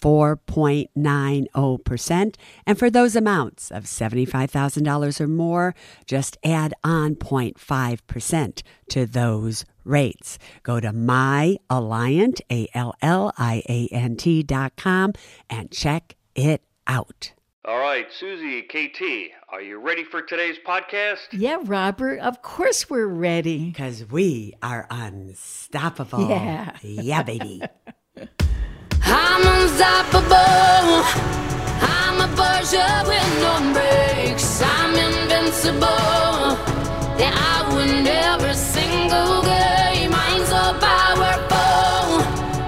4.90%. 0.00 2.34
And 2.66 2.78
for 2.78 2.90
those 2.90 3.16
amounts 3.16 3.70
of 3.70 3.84
$75,000 3.84 5.20
or 5.20 5.28
more, 5.28 5.74
just 6.06 6.36
add 6.44 6.74
on 6.84 7.14
0.5% 7.16 8.62
to 8.90 9.06
those 9.06 9.64
rates. 9.84 10.38
Go 10.62 10.80
to 10.80 10.90
myalliant, 10.92 12.40
A-L-L-I-A-N-T 12.50 14.42
dot 14.42 14.76
com 14.76 15.12
and 15.48 15.70
check 15.70 16.16
it 16.34 16.62
out. 16.86 17.32
All 17.64 17.78
right, 17.78 18.06
Suze, 18.12 18.62
KT, 18.68 19.02
are 19.48 19.60
you 19.60 19.80
ready 19.80 20.04
for 20.04 20.22
today's 20.22 20.56
podcast? 20.64 21.26
Yeah, 21.32 21.56
Robert, 21.64 22.20
of 22.20 22.40
course 22.40 22.88
we're 22.88 23.08
ready. 23.08 23.70
Because 23.70 24.04
we 24.08 24.54
are 24.62 24.86
unstoppable. 24.88 26.28
Yeah. 26.28 26.76
Yeah, 26.82 27.24
baby. 27.24 27.62
I'm 29.06 29.42
unstoppable. 29.56 31.04
I'm 31.80 32.20
a 32.20 32.28
Porsche 32.36 32.86
with 33.08 33.30
no 33.44 33.54
brakes. 33.72 34.60
I'm 34.62 34.94
invincible. 34.94 36.58
Yeah, 37.18 37.32
I 37.34 37.74
win 37.74 38.06
every 38.06 38.54
single 38.54 39.42
game. 39.42 40.12
I'm 40.14 40.42
so 40.54 40.62
powerful. 40.80 42.22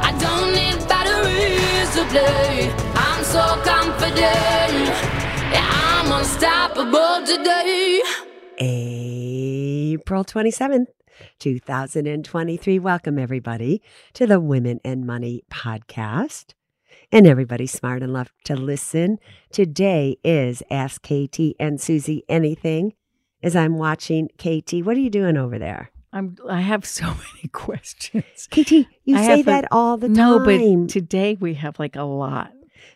I 0.09 0.11
don't 0.25 0.51
need 0.59 0.79
batteries 0.89 1.91
to 1.97 2.05
play. 2.13 2.71
I'm 2.95 3.23
so 3.25 3.45
confident. 3.65 4.89
Yeah, 5.53 5.67
I'm 5.67 6.13
unstoppable 6.13 7.27
today. 7.27 8.03
April 8.61 10.25
27th, 10.25 10.87
2023. 11.39 12.79
Welcome, 12.79 13.19
everybody, 13.19 13.83
to 14.15 14.27
the 14.27 14.41
Women 14.41 14.81
and 14.85 15.07
Money 15.07 15.43
podcast. 15.51 16.55
And 17.11 17.27
everybody 17.27 17.67
smart 17.67 18.03
enough 18.03 18.33
to 18.45 18.55
listen. 18.57 19.19
Today 19.51 20.17
is 20.23 20.63
Ask 20.71 21.03
KT 21.03 21.55
and 21.59 21.81
Suze 21.81 22.11
Anything. 22.29 22.93
As 23.43 23.55
I'm 23.57 23.79
watching 23.79 24.29
KT, 24.37 24.85
what 24.85 24.97
are 24.97 25.01
you 25.01 25.11
doing 25.11 25.37
over 25.37 25.59
there? 25.59 25.91
I'm 26.13 26.37
I 26.49 26.61
have 26.61 26.85
so 26.85 27.07
many 27.35 27.49
questions. 27.53 28.49
KT, 28.51 28.73
you 29.05 29.17
I 29.17 29.23
say 29.23 29.37
have 29.39 29.41
a- 29.41 29.43
that 29.45 29.69
all 29.71 29.97
the 29.97 30.09
time. 30.09 30.17
No, 30.17 30.39
but 30.45 30.89
today 30.91 31.37
we 31.41 31.55
have 31.55 31.79
like 31.79 31.97
a 31.97 32.03
lot. 32.03 32.53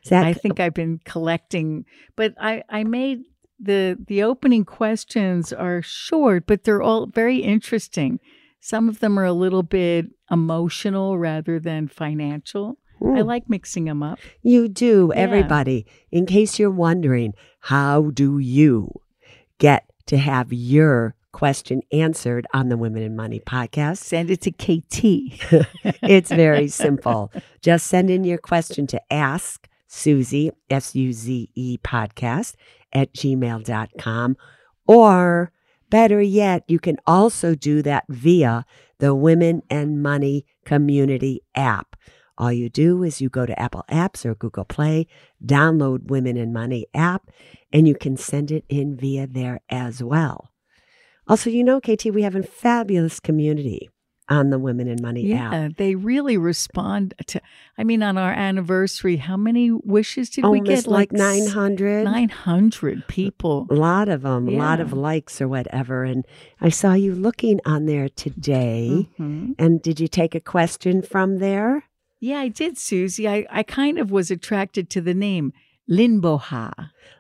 That- 0.09 0.25
I 0.27 0.33
think 0.33 0.59
I've 0.61 0.75
been 0.75 1.01
collecting, 1.05 1.85
but 2.17 2.35
I 2.41 2.65
I 2.69 2.85
made 2.85 3.21
the 3.61 3.97
the 4.09 4.23
opening 4.25 4.65
questions 4.65 5.53
are 5.53 5.81
short, 5.83 6.47
but 6.47 6.65
they're 6.65 6.83
all 6.83 7.07
very 7.07 7.39
interesting. 7.39 8.19
Some 8.65 8.89
of 8.89 9.01
them 9.01 9.19
are 9.19 9.25
a 9.25 9.33
little 9.33 9.65
bit 9.65 10.07
emotional 10.31 11.19
rather 11.19 11.59
than 11.59 11.89
financial. 11.89 12.79
I 13.01 13.05
Mm. 13.05 13.27
like 13.27 13.51
mixing 13.51 13.87
them 13.87 14.05
up. 14.05 14.21
You 14.43 14.69
do, 14.69 15.11
Yeah. 15.13 15.21
everybody. 15.23 15.85
In 16.13 16.25
case 16.27 16.61
you're 16.61 16.71
wondering, 16.71 17.35
how 17.59 18.11
do 18.11 18.39
you 18.39 18.93
get 19.59 19.85
to 20.07 20.17
have 20.17 20.53
your 20.53 21.17
question 21.33 21.81
answered 21.91 22.47
on 22.55 22.69
the 22.69 22.77
Women 22.77 23.03
in 23.03 23.17
Money 23.17 23.41
podcast? 23.41 23.97
Send 23.99 24.31
it 24.31 24.41
to 24.43 24.53
KT. 24.53 25.33
it's 26.03 26.31
very 26.31 26.69
simple. 26.85 27.33
Just 27.63 27.89
send 27.89 28.11
in 28.11 28.23
your 28.23 28.39
question 28.39 28.87
to 28.87 29.13
ask 29.13 29.69
Suze, 29.89 30.51
S 30.71 30.95
U 30.95 31.13
Z 31.13 31.51
E 31.57 31.79
podcast 31.83 32.55
at 32.93 33.13
gmail.com. 33.13 34.37
Or 34.87 35.51
better 35.93 36.23
yet, 36.23 36.65
you 36.69 36.79
can 36.81 36.97
also 37.07 37.55
do 37.55 37.83
that 37.83 38.05
via 38.09 38.65
the 38.99 39.15
Women 39.15 39.61
and 39.69 40.03
Money 40.03 40.47
Community 40.65 41.43
app. 41.55 41.97
All 42.39 42.51
you 42.51 42.71
do 42.71 43.03
is 43.03 43.21
you 43.21 43.29
go 43.29 43.45
to 43.45 43.61
Apple 43.61 43.85
Apps 43.91 44.25
or 44.25 44.35
Google 44.35 44.65
Play, 44.65 45.07
download 45.45 46.05
Women 46.05 46.39
and 46.39 46.51
Money 46.51 46.87
app, 46.95 47.31
and 47.75 47.87
you 47.87 47.95
can 47.95 48.17
send 48.17 48.51
it 48.51 48.65
in 48.71 48.97
via 48.97 49.27
there 49.27 49.61
as 49.69 50.03
well. 50.03 50.49
Also, 51.29 51.51
you 51.51 51.63
know, 51.63 51.79
KT, 51.79 52.07
we 52.07 52.23
have 52.23 52.35
a 52.35 52.43
fabulous 52.43 53.21
community 53.21 53.91
on 54.33 54.51
the 54.51 54.59
Women 54.59 54.89
and 54.89 55.01
Money 55.03 55.27
Yeah, 55.27 55.55
app. 55.55 55.77
they 55.77 55.95
really 55.95 56.37
respond 56.39 57.13
to. 57.27 57.41
I 57.77 57.85
mean, 57.85 58.03
on 58.03 58.17
our 58.17 58.33
anniversary, 58.33 59.17
how 59.17 59.37
many 59.37 59.71
wishes 59.71 60.31
did 60.31 60.45
we 60.45 60.59
Almost 60.61 60.85
get? 60.87 60.91
like 60.91 61.13
900. 61.13 62.05
Nine 62.05 62.29
hundred 62.31 63.07
people. 63.09 63.67
A 63.71 63.75
lot 63.75 64.09
of 64.09 64.23
them, 64.23 64.49
a 64.49 64.53
lot 64.53 64.81
of 64.81 64.93
likes 64.93 65.41
or 65.43 65.49
whatever. 65.49 66.05
And 66.05 66.25
I 66.61 66.71
saw 66.71 66.95
you 66.95 67.15
looking 67.15 67.61
on 67.67 67.87
there 67.87 68.09
today. 68.09 69.09
Mhm. 69.21 69.55
And 69.59 69.83
did 69.83 70.01
you 70.01 70.09
take 70.09 70.35
a 70.35 70.41
question 70.41 71.03
from 71.03 71.39
there? 71.39 71.85
Yeah, 72.21 72.39
I 72.39 72.49
did, 72.49 72.79
Suze. 72.79 73.19
I, 73.21 73.47
I 73.51 73.63
kind 73.65 73.99
of 73.99 74.11
was 74.11 74.31
attracted 74.31 74.89
to 74.91 75.01
the 75.01 75.15
name 75.15 75.53
Limboha. 75.91 76.73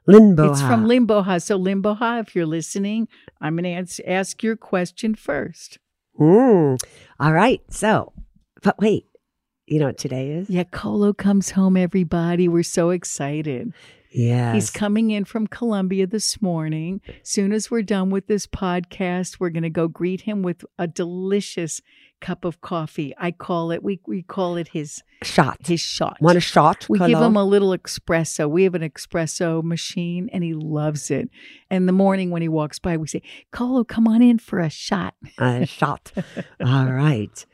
Limbo. 0.06 0.50
It's 0.52 0.62
from 0.62 0.86
Limboha. 0.86 1.42
So, 1.42 1.58
Limboha, 1.58 2.20
if 2.20 2.34
you're 2.34 2.46
listening, 2.46 3.08
I'm 3.40 3.56
going 3.56 3.86
to 3.86 4.08
ask 4.10 4.42
your 4.42 4.56
question 4.56 5.14
first. 5.14 5.78
Mm. 6.18 6.78
All 7.20 7.32
right. 7.32 7.60
So, 7.70 8.12
but 8.62 8.78
wait, 8.78 9.06
you 9.66 9.78
know 9.78 9.86
what 9.86 9.98
today 9.98 10.30
is? 10.30 10.50
Yeah, 10.50 10.64
Colo 10.64 11.12
comes 11.12 11.50
home, 11.50 11.76
everybody. 11.76 12.48
We're 12.48 12.62
so 12.62 12.90
excited. 12.90 13.72
Yes. 14.12 14.54
He's 14.54 14.70
coming 14.70 15.10
in 15.10 15.24
from 15.24 15.46
Columbia 15.46 16.06
this 16.06 16.42
morning. 16.42 17.00
Soon 17.22 17.52
as 17.52 17.70
we're 17.70 17.82
done 17.82 18.10
with 18.10 18.26
this 18.26 18.46
podcast, 18.46 19.40
we're 19.40 19.50
going 19.50 19.62
to 19.62 19.70
go 19.70 19.88
greet 19.88 20.22
him 20.22 20.42
with 20.42 20.64
a 20.78 20.86
delicious 20.86 21.80
cup 22.20 22.44
of 22.44 22.60
coffee. 22.60 23.14
I 23.18 23.32
call 23.32 23.72
it 23.72 23.82
we 23.82 24.00
we 24.06 24.22
call 24.22 24.56
it 24.56 24.68
his 24.68 25.02
shot. 25.22 25.58
his 25.66 25.80
shot. 25.80 26.18
Want 26.20 26.38
a 26.38 26.40
shot? 26.40 26.86
we 26.88 26.98
give 26.98 27.18
him 27.18 27.36
a 27.36 27.44
little 27.44 27.76
espresso. 27.76 28.48
We 28.48 28.62
have 28.62 28.74
an 28.74 28.82
espresso 28.82 29.62
machine 29.62 30.30
and 30.32 30.44
he 30.44 30.54
loves 30.54 31.10
it. 31.10 31.28
And 31.70 31.88
the 31.88 31.92
morning 31.92 32.30
when 32.30 32.42
he 32.42 32.48
walks 32.48 32.78
by, 32.78 32.96
we 32.96 33.08
say, 33.08 33.22
Colo, 33.50 33.82
come 33.84 34.06
on 34.06 34.22
in 34.22 34.38
for 34.38 34.60
a 34.60 34.70
shot. 34.70 35.14
a 35.38 35.66
shot. 35.66 36.12
All 36.64 36.92
right. 36.92 37.44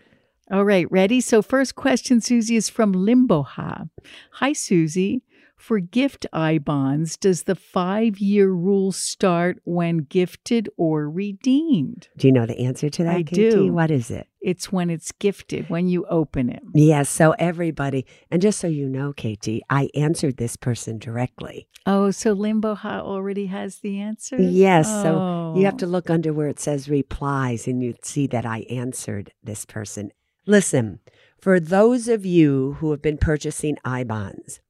All 0.51 0.65
right, 0.65 0.91
ready? 0.91 1.21
So, 1.21 1.43
first 1.43 1.75
question, 1.75 2.23
Suze, 2.23 2.51
is 2.51 2.71
from 2.71 2.95
Limboha. 2.95 3.91
Hi, 4.33 4.55
Suze. 4.55 5.21
For 5.59 5.81
gift 5.81 6.25
I 6.33 6.59
bonds, 6.59 7.17
does 7.17 7.43
the 7.43 7.57
five 7.57 8.19
year 8.19 8.49
rule 8.49 8.93
start 8.93 9.59
when 9.65 9.99
gifted 9.99 10.69
or 10.77 11.11
redeemed? 11.11 12.09
Do 12.17 12.29
you 12.29 12.33
know 12.33 12.47
the 12.47 12.61
answer 12.65 12.89
to 12.89 13.05
that? 13.05 13.17
I 13.17 13.23
KT? 13.23 13.35
do. 13.35 13.73
What 13.73 13.91
is 13.91 14.11
it? 14.11 14.29
It's 14.41 14.71
when 14.73 14.89
it's 14.89 15.11
gifted, 15.13 15.69
when 15.69 15.89
you 15.89 16.07
open 16.07 16.49
it. 16.49 16.63
Yes. 16.75 17.11
So 17.11 17.33
everybody, 17.41 18.07
and 18.31 18.41
just 18.41 18.61
so 18.61 18.69
you 18.69 18.89
know, 18.89 19.13
KT, 19.13 19.61
I 19.69 19.91
answered 19.97 20.37
this 20.37 20.55
person 20.57 20.99
directly. 20.99 21.69
Oh, 21.87 22.13
so 22.13 22.35
Limboha 22.37 23.01
already 23.01 23.47
has 23.47 23.81
the 23.81 23.99
answer? 24.01 24.37
Yes. 24.41 24.87
So 24.87 25.55
you 25.57 25.65
have 25.65 25.75
Oh. 25.75 25.79
to 25.79 25.87
look 25.87 26.09
under 26.09 26.33
where 26.33 26.49
it 26.49 26.61
says 26.61 26.89
replies 26.89 27.67
and 27.67 27.83
you'd 27.83 28.05
see 28.05 28.27
that 28.29 28.47
I 28.47 28.61
answered 28.71 29.33
this 29.43 29.65
person. 29.65 30.13
Listen, 30.47 31.01
for 31.39 31.59
those 31.61 32.07
of 32.09 32.25
you 32.25 32.77
who 32.79 32.93
have 32.93 33.03
been 33.03 33.19
purchasing 33.19 33.77
I 33.85 34.05
bonds 34.05 34.61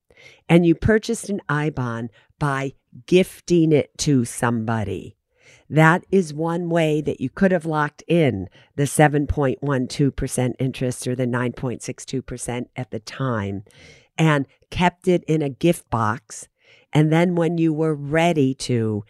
and 0.48 0.66
you 0.66 0.74
purchased 0.74 1.28
an 1.28 1.40
I 1.48 1.70
bond 1.70 2.10
by 2.38 2.74
gifting 3.06 3.72
it 3.72 3.96
to 3.98 4.24
somebody, 4.24 5.16
that 5.70 6.04
is 6.10 6.32
one 6.32 6.70
way 6.70 7.00
that 7.00 7.20
you 7.20 7.28
could 7.28 7.52
have 7.52 7.66
locked 7.66 8.02
in 8.08 8.48
the 8.76 8.84
7.12% 8.84 10.54
interest 10.58 11.06
or 11.06 11.14
the 11.14 11.26
9.62% 11.26 12.66
at 12.76 12.90
the 12.90 13.00
time 13.00 13.64
and 14.16 14.46
kept 14.70 15.06
it 15.08 15.24
in 15.24 15.42
a 15.42 15.50
gift 15.50 15.88
box. 15.90 16.48
And 16.92 17.12
then 17.12 17.34
when 17.34 17.58
you 17.58 17.72
were 17.72 17.94
ready 17.94 18.54
to 18.54 19.04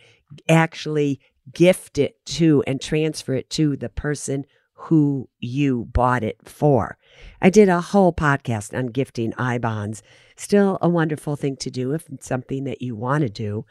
actually 0.48 1.20
gift 1.52 1.96
it 1.96 2.24
to 2.26 2.62
and 2.66 2.80
transfer 2.80 3.34
it 3.34 3.48
to 3.50 3.76
the 3.76 3.88
person 3.88 4.44
who 4.74 5.28
you 5.40 5.86
bought 5.92 6.22
it 6.22 6.38
for. 6.44 6.97
I 7.40 7.50
did 7.50 7.68
a 7.68 7.80
whole 7.80 8.12
podcast 8.12 8.76
on 8.76 8.86
gifting 8.86 9.32
I 9.36 9.58
bonds. 9.58 10.02
Still 10.36 10.78
a 10.80 10.88
wonderful 10.88 11.36
thing 11.36 11.56
to 11.56 11.70
do 11.70 11.92
if 11.92 12.08
it's 12.10 12.26
something 12.26 12.64
that 12.64 12.82
you 12.82 12.96
want 12.96 13.22
to 13.22 13.28
do. 13.28 13.64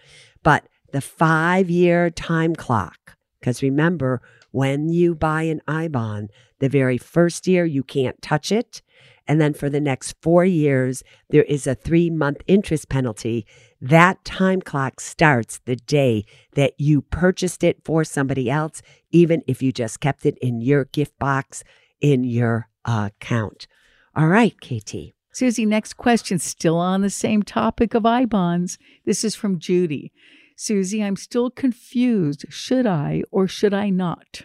But 0.44 0.68
the 0.92 1.02
five 1.02 1.70
year 1.70 2.10
time 2.10 2.56
clock, 2.56 3.18
because 3.40 3.62
remember, 3.62 4.22
when 4.52 4.90
you 4.90 5.16
buy 5.16 5.44
an 5.44 5.62
I 5.68 5.88
bond, 5.88 6.32
the 6.60 6.70
very 6.70 6.98
first 6.98 7.48
year 7.48 7.66
you 7.66 7.84
can't 7.84 8.22
touch 8.22 8.52
it. 8.52 8.82
And 9.28 9.42
then 9.42 9.54
for 9.54 9.70
the 9.70 9.82
next 9.82 10.16
four 10.22 10.46
years, 10.46 11.04
there 11.30 11.44
is 11.44 11.68
a 11.68 11.76
three 11.76 12.10
month 12.10 12.42
interest 12.48 12.90
penalty. 12.90 13.46
That 13.82 14.24
time 14.24 14.62
clock 14.62 15.00
starts 15.00 15.60
the 15.66 15.76
day 15.76 16.26
that 16.54 16.74
you 16.78 17.02
purchased 17.02 17.64
it 17.64 17.84
for 17.84 18.04
somebody 18.04 18.50
else, 18.50 18.82
even 19.12 19.44
if 19.46 19.62
you 19.62 19.72
just 19.72 20.00
kept 20.00 20.26
it 20.26 20.38
in 20.40 20.62
your 20.62 20.86
gift 20.86 21.20
box 21.20 21.64
in 22.00 22.24
your 22.24 22.70
account. 22.88 23.68
All 24.16 24.28
right, 24.28 24.56
KT. 24.60 25.14
Suze, 25.32 25.60
next 25.60 25.94
question, 25.94 26.40
still 26.40 26.78
on 26.78 27.02
the 27.02 27.12
same 27.12 27.44
topic 27.44 27.94
of 27.94 28.06
I 28.06 28.26
bonds. 28.26 28.80
This 29.06 29.24
is 29.24 29.36
from 29.36 29.60
Judy. 29.60 30.12
Suze, 30.56 30.96
I'm 30.96 31.16
still 31.16 31.52
confused. 31.52 32.46
Should 32.50 32.88
I 32.88 33.22
or 33.30 33.48
should 33.48 33.74
I 33.74 33.92
not? 33.92 34.44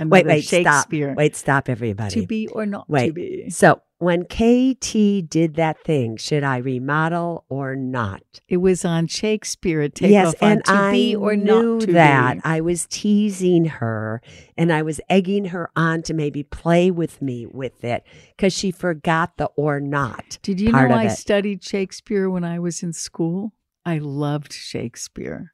wait, 0.00 0.26
wait, 0.26 0.42
stop. 0.42 0.90
Wait, 0.90 1.36
stop, 1.36 1.68
everybody. 1.68 2.20
To 2.20 2.26
be 2.26 2.48
or 2.48 2.66
not 2.66 2.88
to 2.88 3.12
be. 3.12 3.50
So 3.50 3.80
when 4.00 4.24
KT 4.24 5.28
did 5.28 5.56
that 5.56 5.84
thing, 5.84 6.16
should 6.16 6.42
I 6.42 6.56
remodel 6.56 7.44
or 7.50 7.76
not? 7.76 8.22
It 8.48 8.56
was 8.56 8.82
on 8.82 9.06
Shakespeare. 9.06 9.82
a 9.82 9.90
Take 9.90 10.10
yes, 10.10 10.34
and 10.40 10.64
to 10.64 10.72
I 10.72 10.92
be 10.92 11.14
or 11.14 11.36
knew 11.36 11.74
not 11.74 11.80
to 11.82 11.92
that. 11.92 12.34
be. 12.36 12.40
I 12.44 12.60
was 12.62 12.86
teasing 12.86 13.66
her 13.66 14.22
and 14.56 14.72
I 14.72 14.80
was 14.80 15.02
egging 15.10 15.46
her 15.46 15.70
on 15.76 16.00
to 16.04 16.14
maybe 16.14 16.42
play 16.42 16.90
with 16.90 17.20
me 17.20 17.44
with 17.44 17.84
it 17.84 18.04
because 18.36 18.54
she 18.54 18.70
forgot 18.70 19.36
the 19.36 19.46
or 19.56 19.80
not. 19.80 20.38
Did 20.40 20.60
you 20.60 20.72
know 20.72 20.78
I 20.78 21.04
it. 21.04 21.10
studied 21.10 21.62
Shakespeare 21.62 22.30
when 22.30 22.42
I 22.42 22.58
was 22.58 22.82
in 22.82 22.94
school? 22.94 23.52
I 23.84 23.98
loved 23.98 24.54
Shakespeare. 24.54 25.52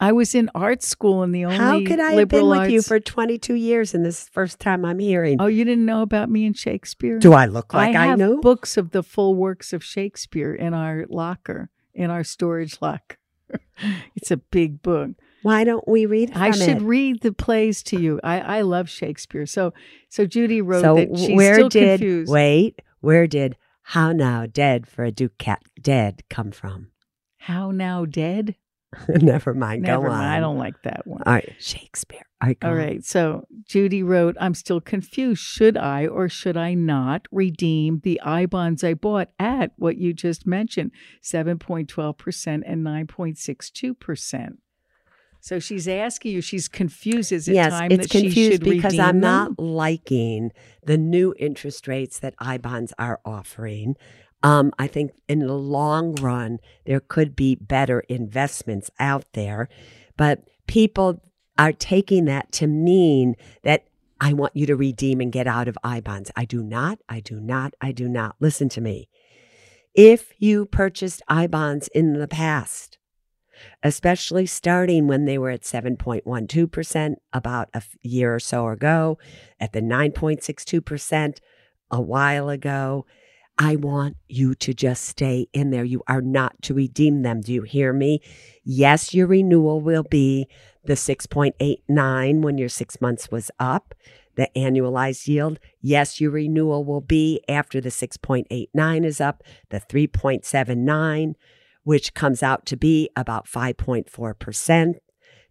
I 0.00 0.12
was 0.12 0.34
in 0.34 0.50
art 0.54 0.82
school 0.82 1.22
and 1.22 1.34
the 1.34 1.44
only 1.44 1.56
How 1.56 1.78
could 1.84 2.00
I 2.00 2.12
have 2.12 2.28
been 2.28 2.48
with 2.48 2.70
you 2.70 2.82
for 2.82 2.98
22 2.98 3.54
years 3.54 3.94
and 3.94 4.04
this 4.04 4.20
is 4.20 4.24
the 4.26 4.32
first 4.32 4.58
time 4.58 4.84
I'm 4.84 4.98
hearing? 4.98 5.40
Oh, 5.40 5.46
you 5.46 5.64
didn't 5.64 5.86
know 5.86 6.02
about 6.02 6.28
me 6.28 6.46
and 6.46 6.56
Shakespeare? 6.56 7.18
Do 7.18 7.32
I 7.32 7.46
look 7.46 7.72
like 7.72 7.94
I, 7.94 8.06
have 8.06 8.18
knew? 8.18 8.40
books 8.40 8.76
of 8.76 8.90
the 8.90 9.02
full 9.02 9.34
works 9.36 9.72
of 9.72 9.84
Shakespeare 9.84 10.52
in 10.52 10.74
our 10.74 11.06
locker, 11.08 11.70
in 11.94 12.10
our 12.10 12.24
storage 12.24 12.78
locker. 12.80 13.18
it's 14.16 14.30
a 14.30 14.36
big 14.36 14.82
book. 14.82 15.10
Why 15.42 15.62
don't 15.62 15.86
we 15.86 16.06
read 16.06 16.32
I 16.34 16.50
should 16.50 16.78
it? 16.78 16.82
read 16.82 17.20
the 17.20 17.32
plays 17.32 17.82
to 17.84 18.00
you. 18.00 18.18
I, 18.24 18.40
I 18.40 18.60
love 18.62 18.88
Shakespeare. 18.88 19.46
So 19.46 19.74
so 20.08 20.26
Judy 20.26 20.60
wrote 20.60 20.82
so 20.82 20.94
that 20.96 21.16
she's 21.16 21.36
where 21.36 21.54
still 21.54 21.68
did 21.68 22.00
confused. 22.00 22.32
wait? 22.32 22.80
Where 23.00 23.26
did 23.26 23.56
how 23.82 24.12
now 24.12 24.46
dead 24.46 24.86
for 24.86 25.04
a 25.04 25.12
ducat 25.12 25.62
dead 25.80 26.22
come 26.30 26.50
from? 26.50 26.88
How 27.36 27.70
now 27.70 28.06
dead? 28.06 28.56
Never 29.08 29.54
mind. 29.54 29.82
Never 29.82 30.06
go 30.06 30.12
on. 30.12 30.18
mind. 30.18 30.34
I 30.34 30.40
don't 30.40 30.58
like 30.58 30.82
that 30.82 31.06
one. 31.06 31.22
All 31.26 31.32
right, 31.32 31.54
Shakespeare. 31.58 32.22
All 32.42 32.48
right, 32.48 32.60
go 32.60 32.68
on. 32.68 33.02
So 33.02 33.46
Judy 33.64 34.02
wrote, 34.02 34.36
I'm 34.40 34.54
still 34.54 34.80
confused. 34.80 35.42
Should 35.42 35.76
I 35.76 36.06
or 36.06 36.28
should 36.28 36.56
I 36.56 36.74
not 36.74 37.26
redeem 37.30 38.00
the 38.04 38.20
I 38.22 38.46
bonds 38.46 38.84
I 38.84 38.94
bought 38.94 39.28
at 39.38 39.72
what 39.76 39.96
you 39.96 40.12
just 40.12 40.46
mentioned, 40.46 40.92
7.12% 41.22 42.62
and 42.66 42.84
9.62%? 42.86 44.56
So 45.44 45.58
she's 45.58 45.86
asking 45.86 46.32
you, 46.32 46.40
she's 46.40 46.68
confused. 46.68 47.30
Is 47.30 47.48
it 47.48 47.54
yes, 47.54 47.70
time 47.70 47.92
it's 47.92 48.04
that 48.04 48.12
she 48.12 48.22
confused 48.22 48.52
should 48.52 48.64
because 48.64 48.92
redeem 48.92 49.00
I'm 49.04 49.20
them? 49.20 49.20
not 49.20 49.58
liking 49.58 50.52
the 50.86 50.96
new 50.96 51.34
interest 51.38 51.86
rates 51.86 52.18
that 52.20 52.34
I 52.38 52.56
bonds 52.56 52.94
are 52.98 53.20
offering. 53.26 53.94
Um, 54.44 54.72
I 54.78 54.86
think 54.86 55.12
in 55.26 55.38
the 55.40 55.54
long 55.54 56.14
run 56.16 56.60
there 56.84 57.00
could 57.00 57.34
be 57.34 57.54
better 57.54 58.00
investments 58.00 58.90
out 59.00 59.24
there, 59.32 59.70
but 60.18 60.46
people 60.66 61.22
are 61.58 61.72
taking 61.72 62.26
that 62.26 62.52
to 62.52 62.66
mean 62.66 63.36
that 63.62 63.86
I 64.20 64.34
want 64.34 64.54
you 64.54 64.66
to 64.66 64.76
redeem 64.76 65.20
and 65.20 65.32
get 65.32 65.46
out 65.46 65.66
of 65.66 65.78
I 65.82 66.00
bonds. 66.00 66.30
I 66.36 66.44
do 66.44 66.62
not. 66.62 66.98
I 67.08 67.20
do 67.20 67.40
not. 67.40 67.74
I 67.80 67.90
do 67.90 68.06
not. 68.06 68.36
Listen 68.38 68.68
to 68.70 68.80
me. 68.80 69.08
If 69.94 70.32
you 70.38 70.66
purchased 70.66 71.22
I 71.26 71.46
bonds 71.46 71.88
in 71.88 72.12
the 72.12 72.28
past, 72.28 72.98
especially 73.82 74.44
starting 74.44 75.06
when 75.06 75.24
they 75.24 75.38
were 75.38 75.50
at 75.50 75.62
7.12% 75.62 77.14
about 77.32 77.68
a 77.72 77.82
year 78.02 78.34
or 78.34 78.40
so 78.40 78.68
ago, 78.68 79.18
at 79.58 79.72
the 79.72 79.80
9.62% 79.80 81.38
a 81.90 82.00
while 82.00 82.48
ago. 82.48 83.06
I 83.58 83.76
want 83.76 84.16
you 84.28 84.54
to 84.56 84.74
just 84.74 85.04
stay 85.04 85.46
in 85.52 85.70
there. 85.70 85.84
You 85.84 86.02
are 86.08 86.20
not 86.20 86.60
to 86.62 86.74
redeem 86.74 87.22
them. 87.22 87.40
Do 87.40 87.52
you 87.52 87.62
hear 87.62 87.92
me? 87.92 88.20
Yes, 88.64 89.14
your 89.14 89.26
renewal 89.26 89.80
will 89.80 90.02
be 90.02 90.48
the 90.84 90.94
6.89 90.94 92.42
when 92.42 92.58
your 92.58 92.68
six 92.68 93.00
months 93.00 93.30
was 93.30 93.50
up, 93.58 93.94
the 94.34 94.48
annualized 94.56 95.28
yield. 95.28 95.60
Yes, 95.80 96.20
your 96.20 96.32
renewal 96.32 96.84
will 96.84 97.00
be 97.00 97.40
after 97.48 97.80
the 97.80 97.90
6.89 97.90 99.04
is 99.04 99.20
up, 99.20 99.42
the 99.70 99.80
3.79 99.80 101.34
which 101.84 102.14
comes 102.14 102.42
out 102.42 102.66
to 102.66 102.76
be 102.76 103.08
about 103.14 103.46
5.4%. 103.46 104.94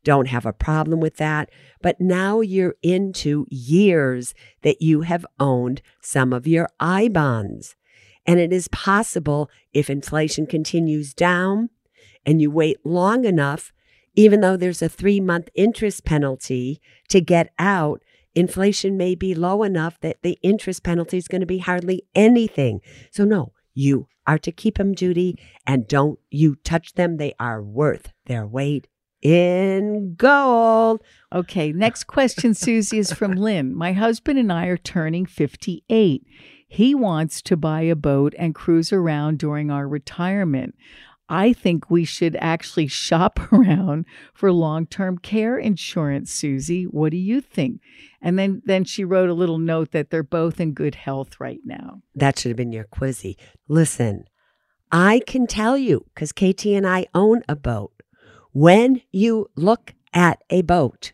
Don't 0.03 0.27
have 0.27 0.45
a 0.45 0.51
problem 0.51 0.99
with 0.99 1.17
that. 1.17 1.49
But 1.81 2.01
now 2.01 2.41
you're 2.41 2.75
into 2.83 3.45
years 3.49 4.33
that 4.63 4.81
you 4.81 5.01
have 5.01 5.25
owned 5.39 5.81
some 6.01 6.33
of 6.33 6.45
your 6.45 6.67
I 6.79 7.07
bonds. 7.07 7.75
And 8.25 8.39
it 8.39 8.53
is 8.53 8.67
possible 8.69 9.49
if 9.73 9.89
inflation 9.89 10.45
continues 10.45 11.13
down 11.13 11.69
and 12.25 12.41
you 12.41 12.49
wait 12.49 12.77
long 12.85 13.25
enough, 13.25 13.73
even 14.15 14.41
though 14.41 14.55
there's 14.55 14.81
a 14.81 14.89
three 14.89 15.19
month 15.19 15.49
interest 15.55 16.05
penalty 16.05 16.81
to 17.09 17.19
get 17.19 17.51
out, 17.59 18.01
inflation 18.35 18.97
may 18.97 19.15
be 19.15 19.35
low 19.35 19.63
enough 19.63 19.99
that 20.01 20.21
the 20.21 20.37
interest 20.41 20.83
penalty 20.83 21.17
is 21.17 21.27
going 21.27 21.41
to 21.41 21.47
be 21.47 21.59
hardly 21.59 22.03
anything. 22.15 22.79
So, 23.11 23.25
no, 23.25 23.53
you 23.73 24.07
are 24.25 24.37
to 24.39 24.51
keep 24.51 24.77
them, 24.77 24.95
Judy, 24.95 25.37
and 25.65 25.87
don't 25.87 26.19
you 26.29 26.55
touch 26.55 26.93
them. 26.93 27.17
They 27.17 27.33
are 27.39 27.61
worth 27.61 28.13
their 28.25 28.47
weight 28.47 28.87
in 29.21 30.15
gold. 30.15 31.01
Okay, 31.33 31.71
next 31.71 32.05
question, 32.05 32.53
Suze, 32.53 32.93
is 32.93 33.11
from 33.11 33.33
Lynn. 33.33 33.73
My 33.73 33.93
husband 33.93 34.37
and 34.37 34.51
I 34.51 34.67
are 34.67 34.77
turning 34.77 35.25
58. 35.25 36.25
He 36.73 36.95
wants 36.95 37.43
to 37.43 37.55
buy 37.55 37.81
a 37.81 37.95
boat 37.95 38.33
and 38.35 38.55
cruise 38.55 38.91
around 38.91 39.37
during 39.37 39.69
our 39.69 39.87
retirement. 39.87 40.73
I 41.29 41.53
think 41.53 41.91
we 41.91 42.03
should 42.03 42.35
actually 42.37 42.87
shop 42.87 43.39
around 43.53 44.05
for 44.33 44.51
long-term 44.51 45.19
care 45.19 45.55
insurance, 45.55 46.31
Suze. 46.33 46.87
What 46.89 47.11
do 47.11 47.17
you 47.17 47.41
think? 47.41 47.79
And 48.23 48.39
then 48.39 48.63
then 48.65 48.85
she 48.85 49.03
wrote 49.03 49.29
a 49.29 49.35
little 49.35 49.59
note 49.59 49.91
that 49.91 50.09
they're 50.09 50.23
both 50.23 50.59
in 50.59 50.73
good 50.73 50.95
health 50.95 51.39
right 51.39 51.59
now. 51.63 52.01
That 52.15 52.39
should 52.39 52.49
have 52.49 52.57
been 52.57 52.71
your 52.71 52.85
quizzy. 52.85 53.35
Listen, 53.67 54.25
I 54.91 55.21
can 55.27 55.45
tell 55.45 55.77
you 55.77 56.07
because 56.15 56.31
KT 56.31 56.65
and 56.65 56.87
I 56.87 57.05
own 57.13 57.43
a 57.47 57.55
boat. 57.55 57.93
When 58.51 59.03
you 59.11 59.51
look 59.55 59.93
at 60.11 60.43
a 60.49 60.63
boat, 60.63 61.13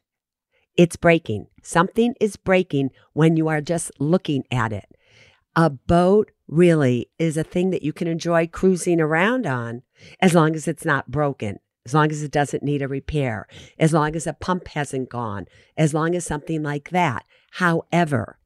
it's 0.77 0.95
breaking. 0.95 1.47
Something 1.63 2.15
is 2.21 2.37
breaking 2.37 2.91
when 3.11 3.35
you 3.35 3.49
are 3.49 3.59
just 3.59 3.91
looking 3.99 4.45
at 4.49 4.71
it. 4.71 4.88
A 5.59 5.69
boat 5.69 6.31
really 6.47 7.09
is 7.19 7.35
a 7.35 7.43
thing 7.43 7.69
that 7.71 7.83
you 7.83 7.91
can 7.91 8.07
enjoy 8.07 8.47
cruising 8.47 9.01
around 9.01 9.45
on 9.45 9.81
as 10.21 10.33
long 10.33 10.55
as 10.55 10.69
it's 10.69 10.85
not 10.85 11.11
broken, 11.11 11.59
as 11.85 11.93
long 11.93 12.11
as 12.11 12.23
it 12.23 12.31
doesn't 12.31 12.63
need 12.63 12.81
a 12.81 12.87
repair, 12.87 13.45
as 13.77 13.91
long 13.91 14.15
as 14.15 14.25
a 14.25 14.31
pump 14.31 14.69
hasn't 14.69 15.09
gone, 15.09 15.47
as 15.75 15.93
long 15.93 16.15
as 16.15 16.25
something 16.25 16.63
like 16.63 16.91
that. 16.91 17.25
However, 17.51 18.39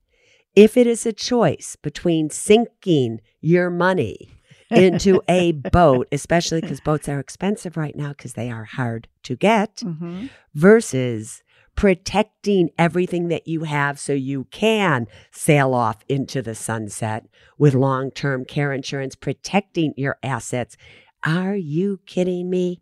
if 0.55 0.75
it 0.75 0.87
is 0.87 1.05
a 1.05 1.13
choice 1.13 1.75
between 1.75 2.31
sinking 2.31 3.21
your 3.41 3.69
money 3.69 4.31
into 4.71 5.21
a 5.29 5.51
boat, 5.51 6.07
especially 6.11 6.61
because 6.61 6.81
boats 6.81 7.07
are 7.07 7.19
expensive 7.19 7.77
right 7.77 7.95
now 7.95 8.09
because 8.09 8.33
they 8.33 8.49
are 8.49 8.65
hard 8.65 9.07
to 9.23 9.35
get, 9.35 9.77
Mm-hmm. 9.77 10.27
versus 10.55 11.43
protecting 11.75 12.69
everything 12.77 13.27
that 13.27 13.47
you 13.47 13.63
have 13.63 13.99
so 13.99 14.13
you 14.13 14.45
can 14.51 15.07
sail 15.31 15.73
off 15.73 15.97
into 16.07 16.41
the 16.41 16.55
sunset 16.55 17.25
with 17.57 17.73
long 17.73 18.11
term 18.11 18.45
care 18.45 18.71
insurance, 18.71 19.15
protecting 19.15 19.93
your 19.97 20.17
assets. 20.23 20.77
Are 21.25 21.55
you 21.55 21.99
kidding 22.05 22.49
me? 22.49 22.81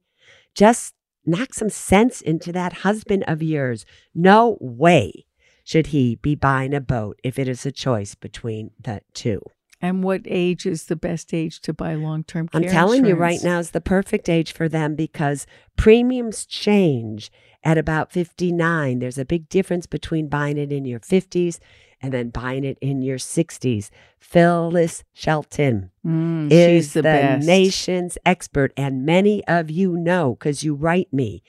Just 0.56 0.94
knock 1.26 1.54
some 1.54 1.70
sense 1.70 2.22
into 2.22 2.52
that 2.52 2.74
husband 2.74 3.24
of 3.28 3.44
yours. 3.44 3.86
No 4.14 4.58
way 4.60 5.26
should 5.64 5.88
he 5.88 6.16
be 6.16 6.36
buying 6.36 6.74
a 6.74 6.82
boat 6.82 7.20
if 7.24 7.38
it 7.38 7.48
is 7.48 7.66
a 7.66 7.72
choice 7.72 8.16
between 8.16 8.72
the 8.80 9.02
two. 9.14 9.42
And 9.82 10.04
what 10.04 10.22
age 10.26 10.66
is 10.66 10.86
the 10.86 10.96
best 10.96 11.34
age 11.34 11.60
to 11.62 11.74
buy 11.74 11.96
long-term 11.96 12.50
care 12.50 12.62
I'm 12.62 12.68
telling 12.68 13.06
you 13.06 13.16
right 13.16 13.40
now 13.44 13.60
is 13.60 13.72
the 13.72 13.82
perfect 13.82 14.30
age 14.30 14.52
for 14.54 14.70
them 14.70 14.96
because 14.96 15.48
premiums 15.76 16.46
change 16.46 17.32
at 17.64 17.78
about 17.78 18.12
59. 18.12 19.00
There's 19.00 19.18
a 19.18 19.26
big 19.26 19.50
difference 19.50 19.88
between 19.88 20.28
buying 20.28 20.58
it 20.58 20.72
in 20.72 20.86
your 20.86 21.00
50s 21.00 21.60
and 22.02 22.14
then 22.14 22.30
buying 22.30 22.64
it 22.64 22.78
in 22.82 23.02
your 23.02 23.18
60s. 23.18 23.90
Phyllis 24.20 25.04
Shelton 25.14 25.92
Mm, 26.06 26.52
is 26.52 26.94
the, 26.94 27.04
the, 27.04 27.38
nation's 27.38 28.18
expert, 28.26 28.74
and 28.76 29.06
many 29.06 29.46
of 29.48 29.70
you 29.70 29.96
know 29.96 30.34
because 30.34 30.64
you 30.64 30.74
write 30.74 31.14
me. 31.14 31.44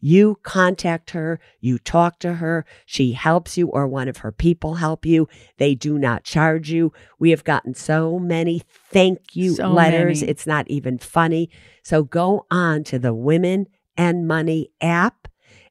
You 0.00 0.38
contact 0.42 1.10
her, 1.10 1.40
you 1.60 1.78
talk 1.78 2.20
to 2.20 2.34
her, 2.34 2.64
she 2.86 3.12
helps 3.12 3.58
you, 3.58 3.68
or 3.68 3.88
one 3.88 4.06
of 4.08 4.18
her 4.18 4.30
people 4.32 4.76
help 4.76 5.04
you. 5.04 5.28
They 5.56 5.74
do 5.74 5.98
not 5.98 6.22
charge 6.24 6.70
you. 6.70 6.92
We 7.18 7.30
have 7.30 7.42
gotten 7.44 7.74
so 7.74 8.18
many 8.18 8.62
thank 8.90 9.34
you 9.34 9.54
So 9.54 9.72
letters, 9.72 10.20
many. 10.20 10.30
it's 10.30 10.46
not 10.46 10.68
even 10.68 10.98
funny. 10.98 11.50
So 11.82 12.04
go 12.04 12.46
on 12.50 12.84
to 12.84 12.98
the 12.98 13.12
Women 13.14 13.66
and 13.96 14.28
Money 14.28 14.70
app, 14.80 15.26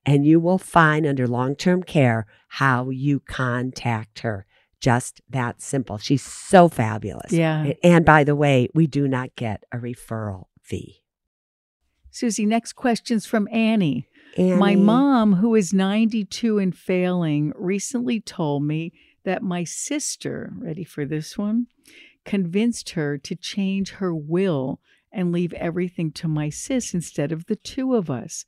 and 0.05 0.25
you 0.25 0.39
will 0.39 0.57
find 0.57 1.05
under 1.05 1.27
long 1.27 1.55
term 1.55 1.81
care 1.83 2.25
how 2.49 2.89
you 2.89 3.21
contact 3.21 4.19
her. 4.19 4.45
Just 4.79 5.21
that 5.29 5.61
simple. 5.61 5.97
She's 5.97 6.21
so 6.23 6.67
fabulous. 6.69 7.31
Yeah. 7.31 7.73
And 7.81 8.05
by 8.05 8.23
the 8.23 8.35
way, 8.35 8.67
we 8.75 8.85
do 8.87 9.07
not 9.07 9.35
get 9.35 9.63
a 9.71 9.77
referral 9.77 10.45
fee. 10.61 11.01
Suze, 12.11 12.39
next 12.39 12.73
question's 12.73 13.25
from 13.25 13.47
Annie. 13.51 14.07
My 14.37 14.75
mom, 14.75 15.33
who 15.33 15.55
is 15.55 15.73
92 15.73 16.59
and 16.59 16.75
failing, 16.75 17.53
recently 17.55 18.19
told 18.19 18.63
me 18.63 18.93
that 19.23 19.43
my 19.43 19.63
sister, 19.63 20.53
ready 20.57 20.83
for 20.83 21.05
this 21.05 21.37
one, 21.37 21.67
convinced 22.25 22.91
her 22.91 23.17
to 23.17 23.35
change 23.35 23.91
her 23.91 24.13
will 24.13 24.79
and 25.11 25.31
leave 25.31 25.53
everything 25.53 26.11
to 26.11 26.27
my 26.27 26.49
sis 26.49 26.93
instead 26.93 27.31
of 27.31 27.45
the 27.45 27.55
two 27.55 27.95
of 27.95 28.09
us. 28.09 28.45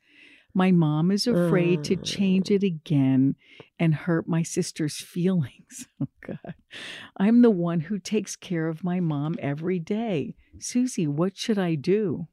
My 0.54 0.72
mom 0.72 1.12
is 1.12 1.28
afraid 1.28 1.84
to 1.86 1.96
change 1.96 2.52
oh. 2.52 2.56
it 2.56 2.64
again 2.64 3.36
and 3.80 3.94
hurt 3.94 4.28
my 4.28 4.44
sister's 4.44 4.98
feelings. 5.02 5.88
Oh, 6.02 6.08
God. 6.26 6.56
I'm 7.18 7.42
the 7.42 7.52
one 7.52 7.82
who 7.82 8.00
takes 8.00 8.36
care 8.36 8.68
of 8.68 8.84
my 8.84 9.00
mom 9.00 9.36
every 9.40 9.80
day. 9.80 10.36
Suze, 10.60 10.98
what 10.98 11.38
should 11.38 11.58
I 11.58 11.76
do? 11.76 12.28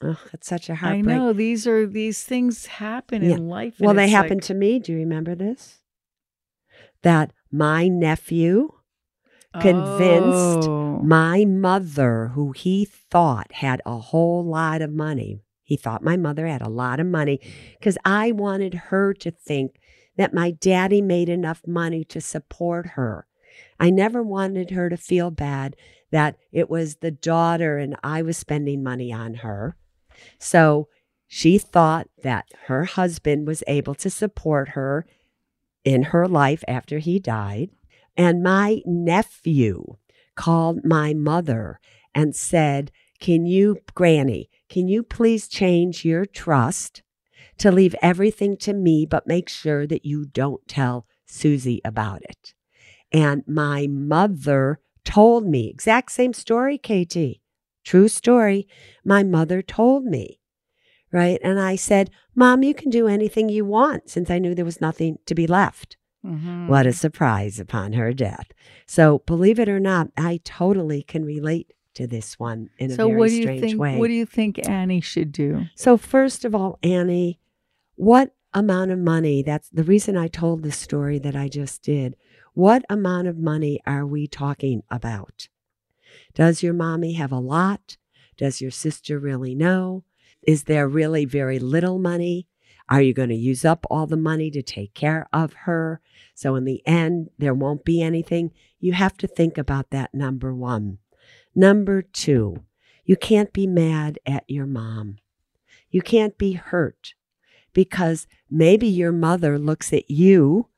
Oh, 0.00 0.16
it's 0.32 0.46
such 0.46 0.68
a 0.70 0.76
heartbreak. 0.76 1.14
I 1.14 1.18
know 1.18 1.32
these 1.32 1.66
are 1.66 1.86
these 1.86 2.22
things 2.22 2.66
happen 2.66 3.22
Yeah. 3.22 3.34
in 3.36 3.48
life. 3.48 3.76
Well, 3.80 3.94
they 3.94 4.04
it's 4.04 4.12
happened 4.12 4.42
like, 4.42 4.46
to 4.48 4.54
me. 4.54 4.78
Do 4.78 4.92
you 4.92 4.98
remember 4.98 5.34
this? 5.34 5.80
That 7.02 7.32
my 7.50 7.88
nephew 7.88 8.70
convinced 9.60 10.68
Oh. 10.68 11.00
my 11.02 11.44
mother, 11.44 12.28
who 12.34 12.52
he 12.52 12.84
thought 12.84 13.52
had 13.54 13.80
a 13.86 13.98
whole 13.98 14.44
lot 14.44 14.82
of 14.82 14.92
money, 14.92 15.40
he 15.62 15.76
thought 15.76 16.02
my 16.02 16.16
mother 16.16 16.46
had 16.46 16.62
a 16.62 16.68
lot 16.68 17.00
of 17.00 17.06
money 17.06 17.40
because 17.78 17.98
I 18.04 18.32
wanted 18.32 18.74
her 18.74 19.12
to 19.14 19.30
think 19.30 19.80
that 20.16 20.34
my 20.34 20.50
daddy 20.50 21.00
made 21.02 21.28
enough 21.28 21.62
money 21.66 22.04
to 22.04 22.20
support 22.20 22.86
her. 22.90 23.26
I 23.80 23.90
never 23.90 24.22
wanted 24.22 24.70
her 24.70 24.88
to 24.88 24.96
feel 24.96 25.30
bad 25.30 25.76
that 26.10 26.36
it 26.52 26.70
was 26.70 26.96
the 26.96 27.10
daughter 27.10 27.78
and 27.78 27.96
I 28.02 28.22
was 28.22 28.36
spending 28.36 28.82
money 28.82 29.12
on 29.12 29.34
her. 29.34 29.76
So 30.38 30.88
she 31.26 31.58
thought 31.58 32.08
that 32.22 32.46
her 32.66 32.84
husband 32.84 33.46
was 33.46 33.62
able 33.66 33.94
to 33.96 34.10
support 34.10 34.70
her 34.70 35.06
in 35.84 36.04
her 36.04 36.26
life 36.26 36.64
after 36.66 36.98
he 36.98 37.18
died. 37.18 37.70
And 38.16 38.42
my 38.42 38.80
nephew 38.84 39.96
called 40.34 40.84
my 40.84 41.14
mother 41.14 41.80
and 42.14 42.34
said, 42.34 42.90
Can 43.20 43.46
you, 43.46 43.78
Granny, 43.94 44.50
can 44.68 44.88
you 44.88 45.02
please 45.02 45.48
change 45.48 46.04
your 46.04 46.24
trust 46.26 47.02
to 47.58 47.70
leave 47.70 47.94
everything 48.00 48.56
to 48.58 48.72
me, 48.72 49.06
but 49.06 49.26
make 49.26 49.48
sure 49.48 49.86
that 49.86 50.04
you 50.04 50.24
don't 50.24 50.66
tell 50.66 51.06
Suze 51.26 51.80
about 51.84 52.22
it? 52.22 52.54
And 53.12 53.42
my 53.46 53.86
mother 53.88 54.80
told 55.04 55.46
me, 55.46 55.68
exact 55.68 56.12
same 56.12 56.32
story, 56.32 56.78
KT, 56.78 57.40
true 57.88 58.08
story. 58.08 58.66
My 59.04 59.22
mother 59.22 59.62
told 59.62 60.04
me, 60.04 60.40
right? 61.12 61.40
And 61.42 61.58
I 61.58 61.74
said, 61.76 62.10
Mom, 62.34 62.62
you 62.62 62.74
can 62.74 62.90
do 62.90 63.08
anything 63.08 63.48
you 63.48 63.64
want 63.64 64.10
since 64.10 64.28
I 64.30 64.38
knew 64.38 64.54
there 64.54 64.64
was 64.72 64.80
nothing 64.88 65.18
to 65.26 65.34
be 65.34 65.46
left. 65.46 65.96
Mhm. 66.24 66.68
What 66.68 66.86
a 66.86 66.92
surprise 66.92 67.58
upon 67.58 67.92
her 67.94 68.12
death. 68.12 68.48
So, 68.86 69.22
believe 69.26 69.58
it 69.58 69.68
or 69.68 69.80
not, 69.80 70.10
I 70.16 70.40
totally 70.44 71.02
can 71.02 71.24
relate 71.24 71.72
to 71.94 72.06
this 72.06 72.38
one 72.38 72.68
in 72.78 72.90
a 72.90 72.96
very 72.96 73.14
what 73.16 73.28
do 73.28 73.34
you 73.36 73.42
strange 73.42 73.60
think? 73.62 73.80
way. 73.80 73.96
What 73.98 74.08
do 74.08 74.14
you 74.14 74.26
think 74.26 74.68
Annie 74.68 75.00
should 75.00 75.32
do? 75.32 75.66
so, 75.74 75.96
first 75.96 76.44
of 76.44 76.54
all, 76.54 76.78
Annie, 76.82 77.40
what 77.94 78.34
amount 78.52 78.90
of 78.90 78.98
money? 78.98 79.42
That's 79.42 79.70
the 79.70 79.84
reason 79.84 80.16
I 80.16 80.28
told 80.28 80.62
the 80.62 80.72
story 80.72 81.18
that 81.20 81.36
I 81.36 81.48
just 81.48 81.82
did. 81.82 82.16
What 82.54 82.84
amount 82.90 83.28
of 83.28 83.38
money 83.38 83.80
are 83.86 84.06
we 84.06 84.26
talking 84.26 84.82
about? 84.90 85.48
Does 86.38 86.62
your 86.62 86.72
mommy 86.72 87.14
have 87.14 87.32
a 87.32 87.40
lot? 87.40 87.96
Does 88.36 88.60
your 88.60 88.70
sister 88.70 89.18
really 89.18 89.56
know? 89.56 90.04
Is 90.46 90.62
there 90.64 90.86
really 90.86 91.24
very 91.24 91.58
little 91.58 91.98
money? 91.98 92.46
Are 92.88 93.02
you 93.02 93.12
going 93.12 93.30
to 93.30 93.34
use 93.34 93.64
up 93.64 93.84
all 93.90 94.06
the 94.06 94.16
money 94.16 94.48
to 94.52 94.62
take 94.62 94.94
care 94.94 95.26
of 95.32 95.52
her? 95.64 96.00
So, 96.36 96.54
in 96.54 96.64
the 96.64 96.80
end, 96.86 97.30
there 97.38 97.54
won't 97.54 97.84
be 97.84 98.00
anything. 98.00 98.52
You 98.78 98.92
have 98.92 99.16
to 99.16 99.26
think 99.26 99.58
about 99.58 99.90
that, 99.90 100.14
number 100.14 100.54
one. 100.54 100.98
Number 101.56 102.02
two, 102.02 102.62
you 103.04 103.16
can't 103.16 103.52
be 103.52 103.66
mad 103.66 104.20
at 104.24 104.44
your 104.46 104.66
mom. 104.66 105.16
You 105.90 106.02
can't 106.02 106.38
be 106.38 106.52
hurt 106.52 107.14
because 107.72 108.28
maybe 108.48 108.86
your 108.86 109.10
mother 109.10 109.58
looks 109.58 109.92
at 109.92 110.08
you 110.08 110.68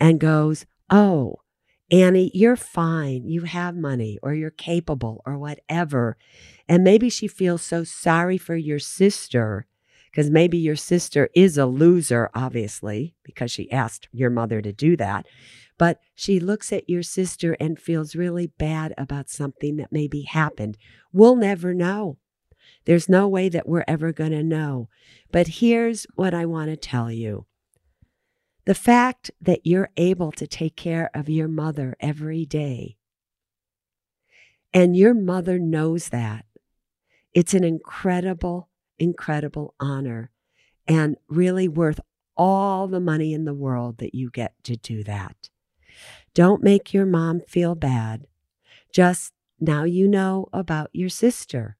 and 0.00 0.18
goes, 0.18 0.64
Oh, 0.88 1.40
Annie, 1.90 2.30
you're 2.34 2.56
fine. 2.56 3.26
You 3.26 3.42
have 3.42 3.76
money 3.76 4.18
or 4.22 4.32
you're 4.34 4.50
capable 4.50 5.22
or 5.26 5.36
whatever. 5.36 6.16
And 6.68 6.84
maybe 6.84 7.10
she 7.10 7.26
feels 7.26 7.62
so 7.62 7.82
sorry 7.84 8.38
for 8.38 8.54
your 8.54 8.78
sister 8.78 9.66
because 10.10 10.30
maybe 10.30 10.58
your 10.58 10.76
sister 10.76 11.28
is 11.34 11.56
a 11.56 11.66
loser, 11.66 12.30
obviously, 12.34 13.14
because 13.22 13.50
she 13.50 13.70
asked 13.70 14.08
your 14.12 14.30
mother 14.30 14.60
to 14.60 14.72
do 14.72 14.96
that. 14.96 15.26
But 15.78 16.00
she 16.14 16.40
looks 16.40 16.72
at 16.72 16.90
your 16.90 17.02
sister 17.02 17.56
and 17.58 17.78
feels 17.78 18.14
really 18.14 18.48
bad 18.48 18.92
about 18.98 19.30
something 19.30 19.76
that 19.76 19.92
maybe 19.92 20.22
happened. 20.22 20.76
We'll 21.12 21.36
never 21.36 21.74
know. 21.74 22.18
There's 22.84 23.08
no 23.08 23.28
way 23.28 23.48
that 23.48 23.68
we're 23.68 23.84
ever 23.88 24.12
going 24.12 24.32
to 24.32 24.42
know. 24.42 24.88
But 25.32 25.46
here's 25.46 26.06
what 26.14 26.34
I 26.34 26.44
want 26.46 26.70
to 26.70 26.76
tell 26.76 27.10
you 27.10 27.46
the 28.70 28.74
fact 28.76 29.32
that 29.40 29.66
you're 29.66 29.90
able 29.96 30.30
to 30.30 30.46
take 30.46 30.76
care 30.76 31.10
of 31.12 31.28
your 31.28 31.48
mother 31.48 31.96
every 31.98 32.46
day, 32.46 32.96
and 34.72 34.96
your 34.96 35.12
mother 35.12 35.58
knows 35.58 36.10
that, 36.10 36.44
it's 37.34 37.52
an 37.52 37.64
incredible, 37.64 38.68
incredible 38.96 39.74
honor 39.80 40.30
and 40.86 41.16
really 41.26 41.66
worth 41.66 41.98
all 42.36 42.86
the 42.86 43.00
money 43.00 43.34
in 43.34 43.44
the 43.44 43.52
world 43.52 43.98
that 43.98 44.14
you 44.14 44.30
get 44.30 44.54
to 44.62 44.76
do 44.76 45.02
that. 45.02 45.50
Don't 46.32 46.62
make 46.62 46.94
your 46.94 47.06
mom 47.06 47.40
feel 47.40 47.74
bad. 47.74 48.28
Just 48.94 49.32
now 49.58 49.82
you 49.82 50.06
know 50.06 50.46
about 50.52 50.90
your 50.92 51.08
sister. 51.08 51.76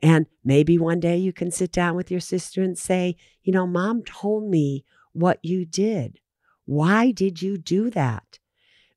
And 0.00 0.24
maybe 0.42 0.78
one 0.78 0.98
day 0.98 1.18
you 1.18 1.34
can 1.34 1.50
sit 1.50 1.72
down 1.72 1.94
with 1.94 2.10
your 2.10 2.20
sister 2.20 2.62
and 2.62 2.78
say, 2.78 3.16
you 3.42 3.52
know, 3.52 3.66
mom 3.66 4.02
told 4.02 4.48
me 4.48 4.86
what 5.16 5.38
you 5.42 5.64
did. 5.64 6.20
Why 6.64 7.10
did 7.10 7.42
you 7.42 7.56
do 7.58 7.90
that? 7.90 8.38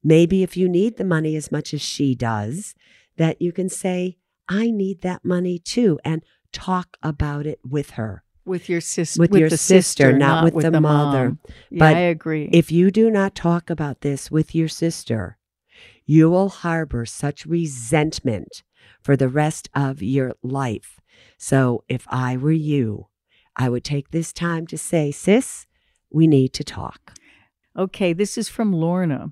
Maybe 0.04 0.44
if 0.44 0.56
you 0.56 0.70
need 0.70 0.98
the 0.98 1.04
money 1.04 1.36
as 1.36 1.52
much 1.52 1.74
as 1.74 1.82
she 1.82 2.16
does, 2.16 2.76
that 3.18 3.42
you 3.42 3.52
can 3.52 3.70
say, 3.70 4.18
I 4.48 4.72
need 4.72 5.02
that 5.02 5.24
money 5.26 5.60
too, 5.60 6.00
and 6.04 6.24
talk 6.52 6.98
about 7.04 7.46
it 7.46 7.60
with 7.68 7.92
her. 7.92 8.24
With 8.46 8.70
your 8.70 8.82
sister, 8.82 9.20
With 9.22 9.34
your 9.34 9.50
the 9.50 9.58
sister, 9.58 10.12
not 10.12 10.52
with 10.54 10.64
the 10.64 10.82
mother. 10.82 11.30
mom. 11.30 11.40
Yeah, 11.70 11.80
But 11.80 11.96
I 11.96 12.00
agree. 12.00 12.50
If 12.52 12.72
you 12.72 12.90
do 12.90 13.12
not 13.12 13.36
talk 13.36 13.70
about 13.70 14.02
this 14.02 14.32
with 14.32 14.56
your 14.56 14.68
sister, 14.68 15.38
you 16.06 16.30
will 16.32 16.50
harbor 16.50 17.06
such 17.06 17.46
resentment 17.46 18.64
for 19.02 19.16
the 19.16 19.30
rest 19.30 19.70
of 19.76 20.02
your 20.02 20.34
life. 20.42 21.00
So 21.38 21.84
if 21.88 22.08
I 22.10 22.38
were 22.38 22.52
you, 22.52 23.08
I 23.56 23.70
would 23.70 23.84
take 23.84 24.10
this 24.10 24.34
time 24.34 24.66
to 24.68 24.78
say, 24.78 25.12
sis, 25.12 25.68
we 26.12 26.28
need 26.28 26.54
to 26.54 26.64
talk. 26.64 27.14
Okay, 27.78 28.14
this 28.14 28.38
is 28.38 28.50
from 28.50 28.74
Lorna. 28.74 29.32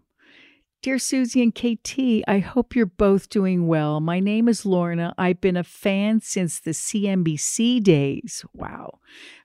Dear 0.84 1.00
Suze 1.00 1.36
and 1.36 1.53
KT, 1.53 2.24
I 2.27 2.38
hope 2.39 2.75
you're 2.75 2.86
both 2.86 3.29
doing 3.29 3.67
well. 3.67 4.00
My 4.00 4.19
name 4.19 4.48
is 4.48 4.65
Lorna. 4.65 5.13
I've 5.17 5.41
been 5.41 5.57
a 5.57 5.63
fan 5.63 6.22
since 6.22 6.60
the 6.60 6.72
CNBC 6.72 7.81
days. 7.84 8.46
Wow. 8.53 9.00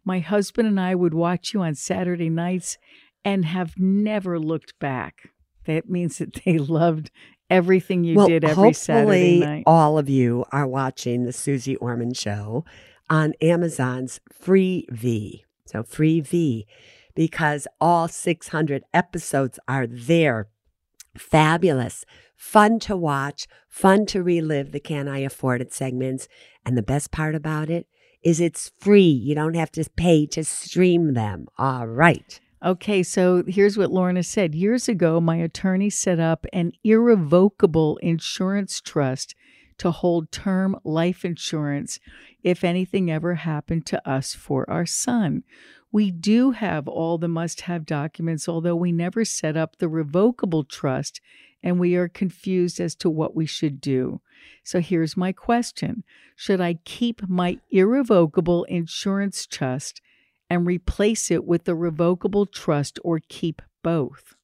My 0.04 0.18
husband 0.18 0.68
and 0.68 0.78
I 0.78 0.94
would 0.94 1.14
watch 1.14 1.54
you 1.54 1.62
on 1.62 1.74
Saturday 1.74 2.28
nights 2.28 2.76
and 3.24 3.46
have 3.46 3.78
never 3.78 4.38
looked 4.38 4.78
back. 4.78 5.30
That 5.64 5.88
means 5.88 6.18
that 6.18 6.42
they 6.44 6.58
loved 6.58 7.10
everything 7.48 8.04
you 8.04 8.16
well, 8.16 8.28
did 8.28 8.44
every 8.44 8.72
Saturday 8.74 9.38
hopefully 9.38 9.40
night. 9.40 9.64
all 9.66 9.98
of 9.98 10.08
you 10.08 10.44
are 10.52 10.66
watching 10.66 11.24
the 11.24 11.32
Suze 11.32 11.68
Orman 11.80 12.14
Show 12.14 12.64
on 13.08 13.32
Amazon's 13.40 14.20
Freevee. 14.32 15.42
So 15.66 15.82
Freevee, 15.82 16.66
because 17.14 17.66
all 17.80 18.08
600 18.08 18.84
episodes 18.92 19.58
are 19.68 19.86
there. 19.86 20.48
Fabulous, 21.16 22.04
fun 22.34 22.78
to 22.80 22.96
watch, 22.96 23.46
fun 23.68 24.06
to 24.06 24.22
relive 24.22 24.72
the 24.72 24.80
Can 24.80 25.08
I 25.08 25.18
Afford 25.18 25.60
It 25.60 25.72
segments. 25.72 26.28
And 26.64 26.76
the 26.76 26.82
best 26.82 27.10
part 27.10 27.34
about 27.34 27.68
it 27.68 27.86
is 28.22 28.40
it's 28.40 28.70
free. 28.78 29.00
You 29.02 29.34
don't 29.34 29.54
have 29.54 29.72
to 29.72 29.84
pay 29.96 30.26
to 30.26 30.44
stream 30.44 31.14
them. 31.14 31.46
All 31.58 31.86
right. 31.86 32.40
Okay, 32.64 33.02
so 33.02 33.42
here's 33.48 33.76
what 33.76 33.90
Lorna 33.90 34.22
said. 34.22 34.54
Years 34.54 34.88
ago, 34.88 35.20
my 35.20 35.36
attorney 35.36 35.90
set 35.90 36.20
up 36.20 36.46
an 36.52 36.72
irrevocable 36.84 37.96
insurance 37.98 38.80
trust 38.80 39.34
to 39.78 39.90
hold 39.90 40.30
term 40.30 40.76
life 40.84 41.24
insurance 41.24 41.98
if 42.44 42.62
anything 42.62 43.10
ever 43.10 43.34
happened 43.34 43.84
to 43.86 44.08
us 44.08 44.32
for 44.32 44.68
our 44.70 44.86
son. 44.86 45.42
We 45.92 46.10
do 46.10 46.52
have 46.52 46.88
all 46.88 47.18
the 47.18 47.28
must 47.28 47.62
have 47.62 47.84
documents, 47.84 48.48
although 48.48 48.74
we 48.74 48.92
never 48.92 49.24
set 49.24 49.56
up 49.56 49.76
the 49.76 49.88
revocable 49.88 50.64
trust 50.64 51.20
and 51.62 51.78
we 51.78 51.94
are 51.94 52.08
confused 52.08 52.80
as 52.80 52.94
to 52.96 53.10
what 53.10 53.36
we 53.36 53.46
should 53.46 53.80
do. 53.80 54.20
So 54.64 54.80
here's 54.80 55.16
my 55.16 55.32
question 55.32 56.02
Should 56.34 56.60
I 56.60 56.74
keep 56.84 57.28
my 57.28 57.58
irrevocable 57.70 58.64
insurance 58.64 59.46
trust 59.46 60.00
and 60.48 60.66
replace 60.66 61.30
it 61.30 61.44
with 61.44 61.64
the 61.64 61.74
revocable 61.74 62.46
trust 62.46 62.98
or 63.04 63.20
keep 63.28 63.62
both? 63.82 64.34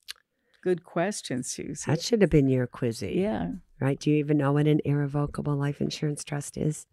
Good 0.63 0.85
question, 0.85 1.43
Suze. 1.43 1.85
That 1.87 2.03
should 2.03 2.21
have 2.21 2.31
been 2.31 2.49
your 2.49 2.67
quizzy. 2.67 3.17
yeah. 3.17 3.53
Right? 3.81 3.99
Do 3.99 4.11
you 4.11 4.17
even 4.17 4.39
know 4.39 4.53
what 4.53 4.67
an 4.67 4.81
irrevocable 4.85 5.55
life 5.55 5.81
insurance 5.81 6.25
trust 6.25 6.57
is? 6.57 6.87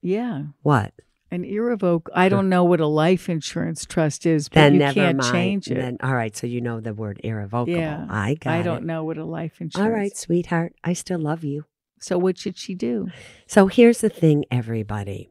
Yeah. 0.00 0.44
What? 0.62 0.94
An 1.32 1.44
irrevocable. 1.44 2.12
I 2.14 2.28
don't 2.28 2.48
know 2.48 2.64
what 2.64 2.80
a 2.80 2.86
life 2.86 3.28
insurance 3.28 3.84
trust 3.86 4.26
is, 4.26 4.48
but 4.48 4.56
Then 4.56 4.72
you 4.74 4.78
never 4.80 4.94
can't 4.94 5.18
mind. 5.18 5.32
change 5.32 5.68
it. 5.68 5.74
Then, 5.76 5.96
all 6.02 6.14
right. 6.14 6.36
So 6.36 6.46
you 6.48 6.60
know 6.60 6.80
the 6.80 6.92
word 6.92 7.20
irrevocable. 7.22 7.78
Yeah, 7.78 8.06
I 8.10 8.34
got 8.34 8.52
I 8.54 8.62
don't 8.62 8.78
it. 8.78 8.84
know 8.84 9.04
what 9.04 9.16
a 9.16 9.24
life 9.24 9.60
insurance. 9.60 9.76
All 9.86 9.90
right, 9.96 10.16
sweetheart. 10.16 10.74
I 10.82 10.92
still 10.92 11.20
love 11.20 11.44
you. 11.44 11.66
So 12.00 12.18
what 12.18 12.36
should 12.38 12.56
she 12.58 12.74
do? 12.74 13.08
So 13.46 13.66
here's 13.68 14.00
the 14.00 14.08
thing, 14.08 14.44
everybody 14.50 15.30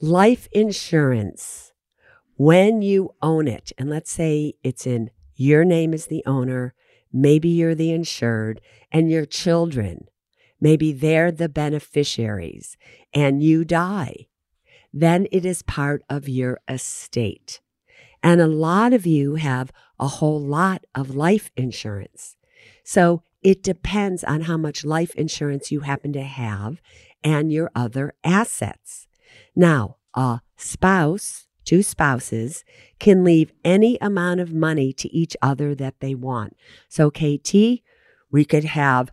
life 0.00 0.48
insurance, 0.52 1.72
when 2.36 2.82
you 2.82 3.10
own 3.22 3.48
it, 3.48 3.72
and 3.78 3.88
let's 3.88 4.10
say 4.10 4.54
it's 4.62 4.86
in 4.86 5.10
your 5.34 5.64
name 5.64 5.94
as 5.94 6.06
the 6.06 6.22
owner, 6.26 6.74
maybe 7.12 7.48
you're 7.48 7.74
the 7.74 7.90
insured, 7.92 8.60
and 8.92 9.10
your 9.10 9.24
children, 9.24 10.06
maybe 10.60 10.92
they're 10.92 11.32
the 11.32 11.48
beneficiaries, 11.48 12.76
and 13.14 13.42
you 13.42 13.64
die, 13.64 14.26
then 14.96 15.26
it 15.32 15.44
is 15.44 15.62
part 15.62 16.02
of 16.08 16.28
your 16.28 16.60
estate. 16.68 17.60
And 18.22 18.40
a 18.40 18.46
lot 18.46 18.92
of 18.92 19.04
you 19.04 19.34
have 19.34 19.72
a 19.98 20.06
whole 20.06 20.40
lot 20.40 20.84
of 20.94 21.16
life 21.16 21.50
insurance. 21.56 22.36
So 22.84 23.22
it 23.42 23.62
depends 23.62 24.22
on 24.22 24.42
how 24.42 24.56
much 24.56 24.84
life 24.84 25.14
insurance 25.16 25.72
you 25.72 25.80
happen 25.80 26.12
to 26.12 26.22
have 26.22 26.80
and 27.24 27.52
your 27.52 27.70
other 27.74 28.14
assets. 28.22 29.08
Now, 29.56 29.96
a 30.14 30.40
spouse, 30.56 31.48
two 31.64 31.82
spouses, 31.82 32.64
can 33.00 33.24
leave 33.24 33.52
any 33.64 33.98
amount 34.00 34.40
of 34.40 34.54
money 34.54 34.92
to 34.92 35.12
each 35.12 35.36
other 35.42 35.74
that 35.74 35.98
they 35.98 36.14
want. 36.14 36.56
So, 36.88 37.10
KT, 37.10 37.82
we 38.30 38.44
could 38.44 38.64
have 38.64 39.10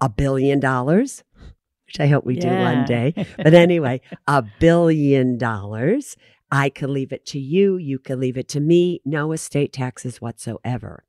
a 0.00 0.08
billion 0.08 0.60
dollars, 0.60 1.24
which 1.86 2.00
I 2.00 2.06
hope 2.06 2.24
we 2.24 2.36
do 2.36 2.48
one 2.48 2.84
day. 2.84 3.14
But 3.36 3.54
anyway, 3.54 4.00
a 4.26 4.42
billion 4.60 5.38
dollars. 5.38 6.16
I 6.50 6.68
could 6.68 6.90
leave 6.90 7.12
it 7.12 7.26
to 7.26 7.40
you. 7.40 7.76
You 7.76 7.98
could 7.98 8.18
leave 8.18 8.36
it 8.36 8.48
to 8.48 8.60
me. 8.60 9.00
No 9.04 9.32
estate 9.32 9.72
taxes 9.72 10.20
whatsoever. 10.20 11.04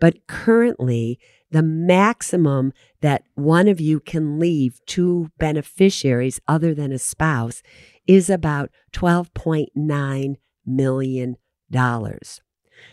But 0.00 0.26
currently, 0.26 1.20
the 1.50 1.62
maximum 1.62 2.72
that 3.00 3.22
one 3.34 3.68
of 3.68 3.80
you 3.80 4.00
can 4.00 4.38
leave 4.38 4.80
to 4.86 5.30
beneficiaries 5.38 6.40
other 6.48 6.74
than 6.74 6.90
a 6.92 6.98
spouse 6.98 7.62
is 8.06 8.28
about 8.28 8.70
$12.9 8.92 10.36
million. 10.66 11.36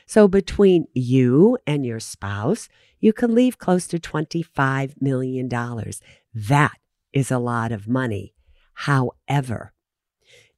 So 0.05 0.27
between 0.27 0.85
you 0.93 1.57
and 1.65 1.85
your 1.85 1.99
spouse, 1.99 2.69
you 2.99 3.13
could 3.13 3.31
leave 3.31 3.57
close 3.57 3.87
to 3.87 3.99
$25 3.99 5.01
million. 5.01 5.49
That 5.49 6.77
is 7.13 7.31
a 7.31 7.39
lot 7.39 7.71
of 7.71 7.87
money. 7.87 8.33
However, 8.73 9.73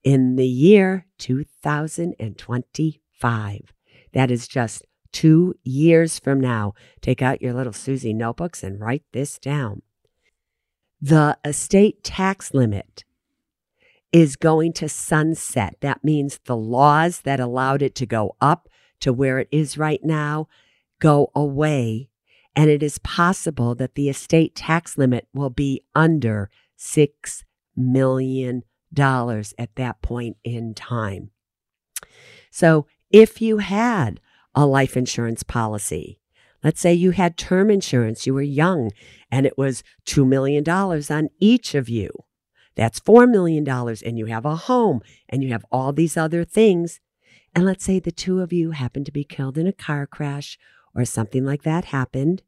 in 0.04 0.36
the 0.36 0.48
year 0.48 1.06
2025, 1.18 3.74
that 4.14 4.32
is 4.32 4.48
just 4.48 4.86
two 5.12 5.56
years 5.64 6.20
from 6.20 6.40
now, 6.40 6.74
take 7.02 7.22
out 7.22 7.42
your 7.42 7.54
little 7.54 7.74
Suze 7.74 8.06
notebooks 8.06 8.64
and 8.64 8.80
write 8.80 9.04
this 9.12 9.38
down. 9.38 9.82
The 11.02 11.38
estate 11.44 12.02
tax 12.04 12.54
limit 12.54 13.04
is 14.12 14.36
going 14.36 14.74
to 14.74 14.90
sunset. 14.90 15.78
That 15.82 16.04
means 16.04 16.40
the 16.46 16.58
laws 16.58 17.22
that 17.22 17.40
allowed 17.40 17.82
it 17.82 17.96
to 17.96 18.06
go 18.06 18.36
up 18.42 18.68
to 19.00 19.14
where 19.14 19.40
it 19.40 19.48
is 19.52 19.78
right 19.78 20.04
now 20.04 20.48
go 21.00 21.32
away. 21.36 22.10
And 22.56 22.70
it 22.70 22.84
is 22.84 22.98
possible 23.00 23.76
that 23.76 23.96
the 23.96 24.10
estate 24.10 24.56
tax 24.56 24.98
limit 24.98 25.28
will 25.34 25.50
be 25.50 25.84
under 25.96 26.50
$6 26.78 27.44
million 27.76 28.64
at 28.98 29.76
that 29.76 30.02
point 30.02 30.38
in 30.44 30.74
time. 30.74 31.32
So 32.50 32.88
if 33.10 33.42
you 33.42 33.60
had 33.60 34.20
a 34.54 34.66
life 34.66 34.98
insurance 34.98 35.44
policy, 35.44 36.20
let's 36.64 36.82
say 36.82 36.94
you 36.94 37.12
had 37.12 37.38
term 37.38 37.70
insurance, 37.70 38.28
you 38.28 38.34
were 38.34 38.42
young, 38.42 38.92
and 39.32 39.46
it 39.46 39.58
was 39.58 39.84
$2 40.06 40.28
million 40.28 40.68
on 40.70 41.30
each 41.40 41.74
of 41.74 41.88
you. 41.88 42.12
That's 42.76 43.00
$4 43.00 43.30
million, 43.30 43.68
and 43.68 44.18
you 44.18 44.26
have 44.28 44.46
a 44.46 44.56
home, 44.56 45.02
and 45.30 45.44
you 45.44 45.50
have 45.50 45.66
all 45.72 45.94
these 45.94 46.18
other 46.18 46.44
things. 46.44 47.00
And 47.54 47.66
let's 47.66 47.84
say 47.84 48.00
the 48.00 48.12
two 48.12 48.40
of 48.40 48.54
you 48.54 48.72
happen 48.72 49.04
to 49.04 49.12
be 49.12 49.24
killed 49.24 49.58
in 49.58 49.68
a 49.68 49.74
car 49.74 50.08
crash 50.08 50.58
or 50.96 51.06
something 51.06 51.46
like 51.46 51.64
that 51.64 51.86
happened, 51.86 52.44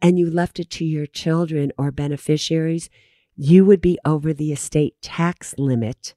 and 0.00 0.18
you 0.18 0.30
left 0.30 0.58
it 0.58 0.70
to 0.70 0.84
your 0.84 1.06
children 1.06 1.72
or 1.78 1.90
beneficiaries, 1.90 2.90
you 3.36 3.64
would 3.64 3.80
be 3.80 3.98
over 4.04 4.32
the 4.32 4.52
estate 4.52 4.94
tax 5.00 5.54
limit 5.58 6.14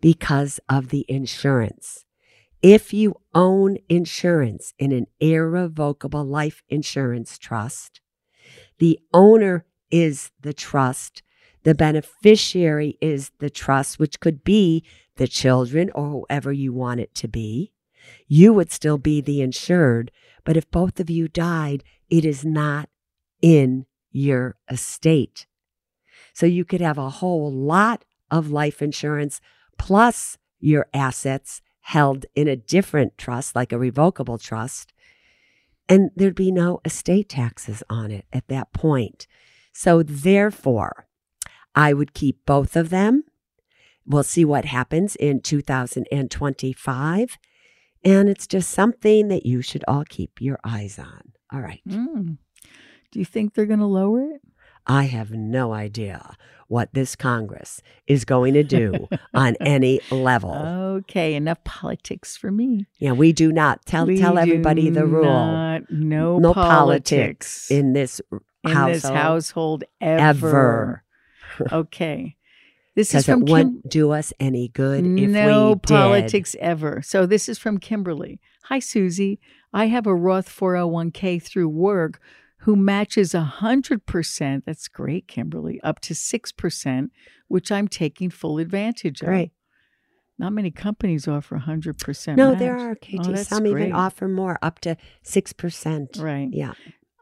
because 0.00 0.60
of 0.68 0.88
the 0.88 1.04
insurance. 1.08 2.04
If 2.62 2.92
you 2.92 3.14
own 3.34 3.78
insurance 3.88 4.74
in 4.78 4.92
an 4.92 5.06
irrevocable 5.18 6.24
life 6.24 6.62
insurance 6.68 7.38
trust, 7.38 8.00
the 8.78 8.98
owner 9.14 9.64
is 9.90 10.30
the 10.40 10.52
trust, 10.52 11.22
the 11.62 11.74
beneficiary 11.74 12.98
is 13.00 13.30
the 13.38 13.50
trust, 13.50 13.98
which 13.98 14.20
could 14.20 14.44
be 14.44 14.84
the 15.16 15.28
children 15.28 15.90
or 15.94 16.10
whoever 16.10 16.52
you 16.52 16.72
want 16.72 17.00
it 17.00 17.14
to 17.16 17.28
be. 17.28 17.72
You 18.26 18.52
would 18.52 18.70
still 18.70 18.98
be 18.98 19.20
the 19.20 19.40
insured, 19.40 20.10
but 20.44 20.56
if 20.56 20.70
both 20.70 21.00
of 21.00 21.10
you 21.10 21.28
died, 21.28 21.84
it 22.08 22.24
is 22.24 22.44
not 22.44 22.88
in 23.42 23.86
your 24.10 24.56
estate. 24.68 25.46
So 26.32 26.46
you 26.46 26.64
could 26.64 26.80
have 26.80 26.98
a 26.98 27.10
whole 27.10 27.52
lot 27.52 28.04
of 28.30 28.50
life 28.50 28.82
insurance 28.82 29.40
plus 29.78 30.38
your 30.58 30.86
assets 30.92 31.62
held 31.80 32.26
in 32.34 32.46
a 32.46 32.56
different 32.56 33.16
trust, 33.18 33.56
like 33.56 33.72
a 33.72 33.78
revocable 33.78 34.38
trust, 34.38 34.92
and 35.88 36.10
there'd 36.14 36.34
be 36.34 36.52
no 36.52 36.80
estate 36.84 37.28
taxes 37.28 37.82
on 37.90 38.10
it 38.10 38.26
at 38.32 38.46
that 38.48 38.72
point. 38.72 39.26
So 39.72 40.02
therefore, 40.02 41.08
I 41.74 41.92
would 41.92 42.14
keep 42.14 42.44
both 42.46 42.76
of 42.76 42.90
them. 42.90 43.24
We'll 44.06 44.22
see 44.22 44.44
what 44.44 44.66
happens 44.66 45.16
in 45.16 45.40
2025. 45.40 47.38
And 48.04 48.28
it's 48.28 48.46
just 48.46 48.70
something 48.70 49.28
that 49.28 49.44
you 49.46 49.62
should 49.62 49.84
all 49.86 50.04
keep 50.08 50.40
your 50.40 50.58
eyes 50.64 50.98
on. 50.98 51.32
All 51.52 51.60
right. 51.60 51.82
Mm. 51.88 52.38
Do 53.12 53.18
you 53.18 53.24
think 53.24 53.54
they're 53.54 53.66
going 53.66 53.80
to 53.80 53.86
lower 53.86 54.22
it? 54.22 54.40
I 54.86 55.04
have 55.04 55.30
no 55.32 55.72
idea 55.72 56.34
what 56.68 56.94
this 56.94 57.14
Congress 57.16 57.82
is 58.06 58.24
going 58.24 58.54
to 58.54 58.62
do 58.62 59.08
on 59.34 59.56
any 59.60 60.00
level. 60.10 60.54
Okay, 60.54 61.34
enough 61.34 61.62
politics 61.64 62.36
for 62.36 62.50
me. 62.50 62.86
yeah, 62.98 63.12
we 63.12 63.32
do 63.32 63.52
not 63.52 63.84
tell 63.84 64.06
We 64.06 64.16
tell 64.18 64.38
everybody 64.38 64.88
the 64.88 65.04
rule. 65.06 65.24
not- 65.24 65.90
no, 65.90 66.38
no 66.38 66.54
politics, 66.54 67.68
politics 67.68 67.70
in 67.70 67.92
this 67.92 68.20
in 68.64 68.70
household 68.72 68.94
this 68.94 69.04
household 69.04 69.84
ever. 70.00 71.02
okay, 71.72 72.36
this 72.96 73.14
is 73.14 73.22
it 73.28 73.32
from 73.32 73.44
Kim- 73.44 73.52
wouldn't 73.52 73.88
do 73.88 74.10
us 74.10 74.32
any 74.40 74.68
good 74.68 75.04
if 75.06 75.30
no 75.30 75.68
we 75.70 75.74
did. 75.74 75.82
politics 75.82 76.56
ever. 76.60 77.00
So 77.02 77.26
this 77.26 77.48
is 77.48 77.58
from 77.58 77.78
Kimberly. 77.78 78.40
Hi, 78.64 78.78
Suze. 78.78 79.36
I 79.72 79.86
have 79.86 80.06
a 80.06 80.14
Roth 80.14 80.48
401k 80.48 81.42
through 81.42 81.68
work 81.68 82.20
who 82.64 82.76
matches 82.76 83.32
100%. 83.32 84.62
That's 84.66 84.88
great, 84.88 85.28
Kimberly, 85.28 85.80
up 85.82 86.00
to 86.00 86.14
6%, 86.14 87.10
which 87.48 87.72
I'm 87.72 87.88
taking 87.88 88.30
full 88.30 88.58
advantage 88.58 89.22
of. 89.22 89.28
Great. 89.28 89.52
Not 90.38 90.52
many 90.52 90.70
companies 90.70 91.28
offer 91.28 91.58
100%. 91.58 92.36
No, 92.36 92.50
match. 92.50 92.58
there 92.58 92.78
are 92.78 92.94
KT. 92.94 93.26
Oh, 93.28 93.34
Some 93.36 93.64
great. 93.64 93.82
even 93.88 93.92
offer 93.92 94.26
more, 94.26 94.58
up 94.62 94.78
to 94.80 94.96
six 95.22 95.52
percent. 95.52 96.16
Right. 96.18 96.48
Yeah. 96.50 96.72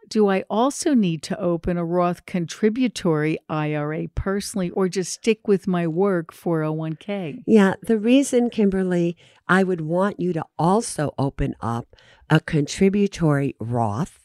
Do 0.08 0.28
I 0.28 0.44
also 0.48 0.94
need 0.94 1.22
to 1.24 1.38
open 1.38 1.76
a 1.76 1.84
Roth 1.84 2.24
contributory 2.24 3.38
IRA 3.48 4.08
personally 4.08 4.70
or 4.70 4.88
just 4.88 5.12
stick 5.12 5.46
with 5.46 5.66
my 5.66 5.86
work 5.86 6.32
401k? 6.32 7.42
Yeah, 7.46 7.74
the 7.82 7.98
reason, 7.98 8.48
Kimberly, 8.48 9.18
I 9.46 9.64
would 9.64 9.82
want 9.82 10.18
you 10.18 10.32
to 10.32 10.46
also 10.58 11.12
open 11.18 11.54
up 11.60 11.94
a 12.30 12.40
contributory 12.40 13.54
Roth 13.60 14.20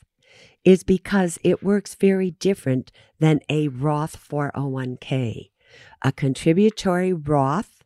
is 0.64 0.84
because 0.84 1.38
it 1.44 1.64
works 1.64 1.96
very 1.96 2.32
different 2.32 2.92
than 3.20 3.42
a 3.50 3.68
Roth 3.68 4.18
401k. 4.18 5.50
A 6.02 6.12
contributory 6.14 7.12
Roth 7.12 7.83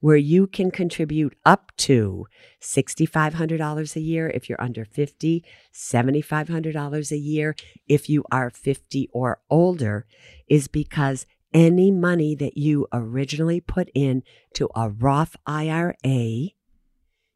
where 0.00 0.16
you 0.16 0.46
can 0.46 0.70
contribute 0.70 1.36
up 1.44 1.72
to 1.76 2.26
$6,500 2.60 3.96
a 3.96 4.00
year 4.00 4.30
if 4.30 4.48
you're 4.48 4.60
under 4.60 4.84
50, 4.84 5.44
$7,500 5.72 7.12
a 7.12 7.18
year 7.18 7.54
if 7.86 8.08
you 8.08 8.24
are 8.32 8.50
50 8.50 9.08
or 9.12 9.40
older, 9.48 10.06
is 10.48 10.68
because 10.68 11.26
any 11.52 11.90
money 11.90 12.34
that 12.34 12.56
you 12.56 12.86
originally 12.92 13.60
put 13.60 13.90
in 13.94 14.22
to 14.54 14.68
a 14.74 14.88
Roth 14.88 15.36
IRA, 15.46 16.50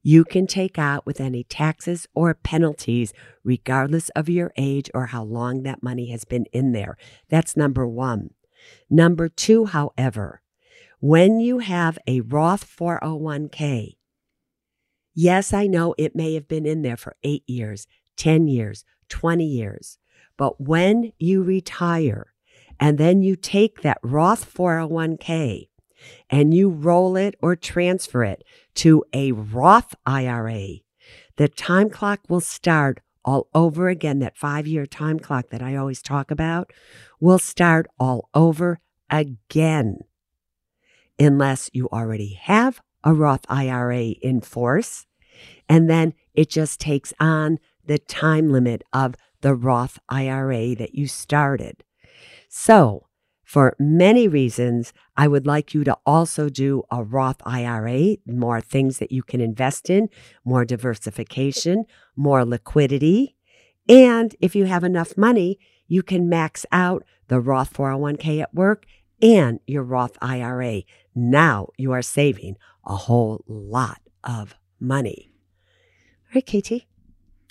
you 0.06 0.24
can 0.24 0.46
take 0.46 0.78
out 0.78 1.06
with 1.06 1.20
any 1.20 1.44
taxes 1.44 2.06
or 2.14 2.34
penalties, 2.34 3.12
regardless 3.42 4.10
of 4.10 4.28
your 4.28 4.52
age 4.56 4.90
or 4.94 5.06
how 5.06 5.24
long 5.24 5.62
that 5.62 5.82
money 5.82 6.10
has 6.10 6.24
been 6.24 6.44
in 6.52 6.72
there. 6.72 6.96
That's 7.28 7.56
number 7.56 7.86
one. 7.86 8.30
Number 8.88 9.28
two, 9.28 9.64
however, 9.64 10.42
when 11.04 11.38
you 11.38 11.58
have 11.58 11.98
a 12.06 12.22
Roth 12.22 12.64
401k, 12.64 13.96
yes, 15.14 15.52
I 15.52 15.66
know 15.66 15.94
it 15.98 16.16
may 16.16 16.32
have 16.32 16.48
been 16.48 16.64
in 16.64 16.80
there 16.80 16.96
for 16.96 17.14
eight 17.22 17.42
years, 17.46 17.86
10 18.16 18.48
years, 18.48 18.86
20 19.10 19.44
years, 19.44 19.98
but 20.38 20.62
when 20.62 21.12
you 21.18 21.42
retire 21.42 22.32
and 22.80 22.96
then 22.96 23.20
you 23.20 23.36
take 23.36 23.82
that 23.82 23.98
Roth 24.02 24.50
401k 24.50 25.68
and 26.30 26.54
you 26.54 26.70
roll 26.70 27.18
it 27.18 27.34
or 27.42 27.54
transfer 27.54 28.24
it 28.24 28.42
to 28.76 29.04
a 29.12 29.32
Roth 29.32 29.94
IRA, 30.06 30.68
the 31.36 31.48
time 31.48 31.90
clock 31.90 32.20
will 32.30 32.40
start 32.40 33.00
all 33.26 33.48
over 33.52 33.90
again. 33.90 34.20
That 34.20 34.38
five 34.38 34.66
year 34.66 34.86
time 34.86 35.18
clock 35.18 35.50
that 35.50 35.60
I 35.60 35.76
always 35.76 36.00
talk 36.00 36.30
about 36.30 36.72
will 37.20 37.38
start 37.38 37.88
all 37.98 38.30
over 38.32 38.80
again 39.10 39.98
unless 41.18 41.70
you 41.72 41.88
already 41.90 42.34
have 42.34 42.80
a 43.02 43.14
Roth 43.14 43.44
IRA 43.48 44.08
in 44.22 44.40
force. 44.40 45.06
And 45.68 45.88
then 45.88 46.14
it 46.34 46.48
just 46.48 46.80
takes 46.80 47.12
on 47.20 47.58
the 47.84 47.98
time 47.98 48.50
limit 48.50 48.82
of 48.92 49.14
the 49.40 49.54
Roth 49.54 49.98
IRA 50.08 50.74
that 50.74 50.94
you 50.94 51.06
started. 51.06 51.84
So, 52.48 53.06
for 53.42 53.76
many 53.78 54.26
reasons, 54.26 54.92
I 55.16 55.28
would 55.28 55.46
like 55.46 55.74
you 55.74 55.84
to 55.84 55.96
also 56.06 56.48
do 56.48 56.82
a 56.90 57.04
Roth 57.04 57.42
IRA, 57.44 58.16
more 58.26 58.60
things 58.60 58.98
that 58.98 59.12
you 59.12 59.22
can 59.22 59.40
invest 59.40 59.90
in, 59.90 60.08
more 60.44 60.64
diversification, 60.64 61.84
more 62.16 62.44
liquidity. 62.44 63.36
And 63.86 64.34
if 64.40 64.56
you 64.56 64.64
have 64.64 64.82
enough 64.82 65.18
money, 65.18 65.58
you 65.86 66.02
can 66.02 66.28
max 66.28 66.64
out 66.72 67.04
the 67.28 67.38
Roth 67.38 67.74
401k 67.74 68.40
at 68.40 68.54
work 68.54 68.86
and 69.22 69.60
your 69.66 69.82
Roth 69.82 70.16
IRA. 70.20 70.82
Now 71.14 71.68
you 71.76 71.92
are 71.92 72.02
saving 72.02 72.56
a 72.84 72.96
whole 72.96 73.44
lot 73.46 74.00
of 74.22 74.54
money. 74.80 75.32
All 76.34 76.40
right, 76.40 76.46
KT. 76.46 76.86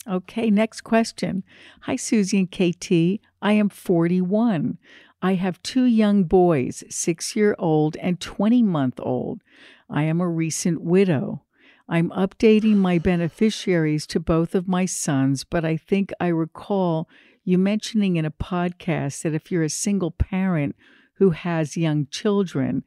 Okay, 0.08 0.50
next 0.50 0.82
question. 0.82 1.44
Hi, 1.82 1.96
Suze 1.96 2.34
and 2.34 2.52
KT. 2.52 3.22
I 3.42 3.54
am 3.54 3.70
41. 3.70 4.78
I 5.22 5.36
have 5.36 5.64
two 5.64 5.86
young 5.86 6.26
boys, 6.26 6.84
six 6.90 7.36
year 7.36 7.56
old 7.58 7.96
and 7.98 8.20
20 8.20 8.62
month 8.64 9.00
old. 9.00 9.42
I 9.90 10.04
am 10.04 10.20
a 10.20 10.28
recent 10.28 10.82
widow. 10.82 11.44
I'm 11.88 12.10
updating 12.10 12.76
my 12.76 12.98
beneficiaries 13.12 14.06
to 14.08 14.20
both 14.20 14.54
of 14.54 14.68
my 14.68 14.86
sons, 14.86 15.46
but 15.46 15.64
I 15.64 15.78
think 15.78 16.12
I 16.20 16.28
recall 16.28 17.08
you 17.46 17.58
mentioning 17.58 18.18
in 18.18 18.26
a 18.26 18.32
podcast 18.32 19.22
that 19.22 19.34
if 19.34 19.50
you're 19.50 19.64
a 19.64 19.70
single 19.70 20.12
parent 20.12 20.76
who 21.16 21.32
has 21.32 21.78
young 21.78 22.08
children, 22.12 22.84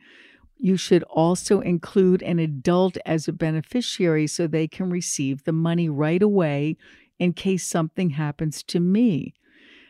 you 0.58 0.76
should 0.76 1.02
also 1.04 1.60
include 1.60 2.22
an 2.22 2.38
adult 2.38 2.96
as 3.04 3.28
a 3.28 3.32
beneficiary 3.32 4.26
so 4.26 4.46
they 4.46 4.66
can 4.66 4.90
receive 4.90 5.44
the 5.44 5.52
money 5.52 5.88
right 5.88 6.22
away 6.22 6.76
in 7.18 7.32
case 7.32 7.66
something 7.66 8.10
happens 8.10 8.62
to 8.62 8.80
me. 8.80 9.34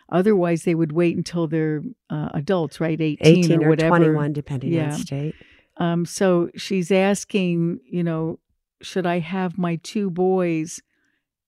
Otherwise, 0.09 0.62
they 0.62 0.75
would 0.75 0.92
wait 0.92 1.16
until 1.16 1.46
they're 1.49 1.83
uh, 2.11 2.29
adults, 2.35 2.81
right? 2.81 3.01
18, 3.01 3.18
18 3.44 3.59
or 3.62 3.66
or 3.66 3.68
whatever. 3.70 3.96
21, 3.99 4.33
depending 4.33 4.72
Yeah. 4.72 4.92
on 4.92 4.99
state. 4.99 5.35
Um, 5.79 6.07
so 6.07 6.51
she's 6.57 6.90
asking, 6.92 7.81
you 7.85 8.03
know, 8.03 8.38
should 8.83 9.07
I 9.07 9.18
have 9.18 9.59
my 9.59 9.77
two 9.77 10.11
boys 10.11 10.81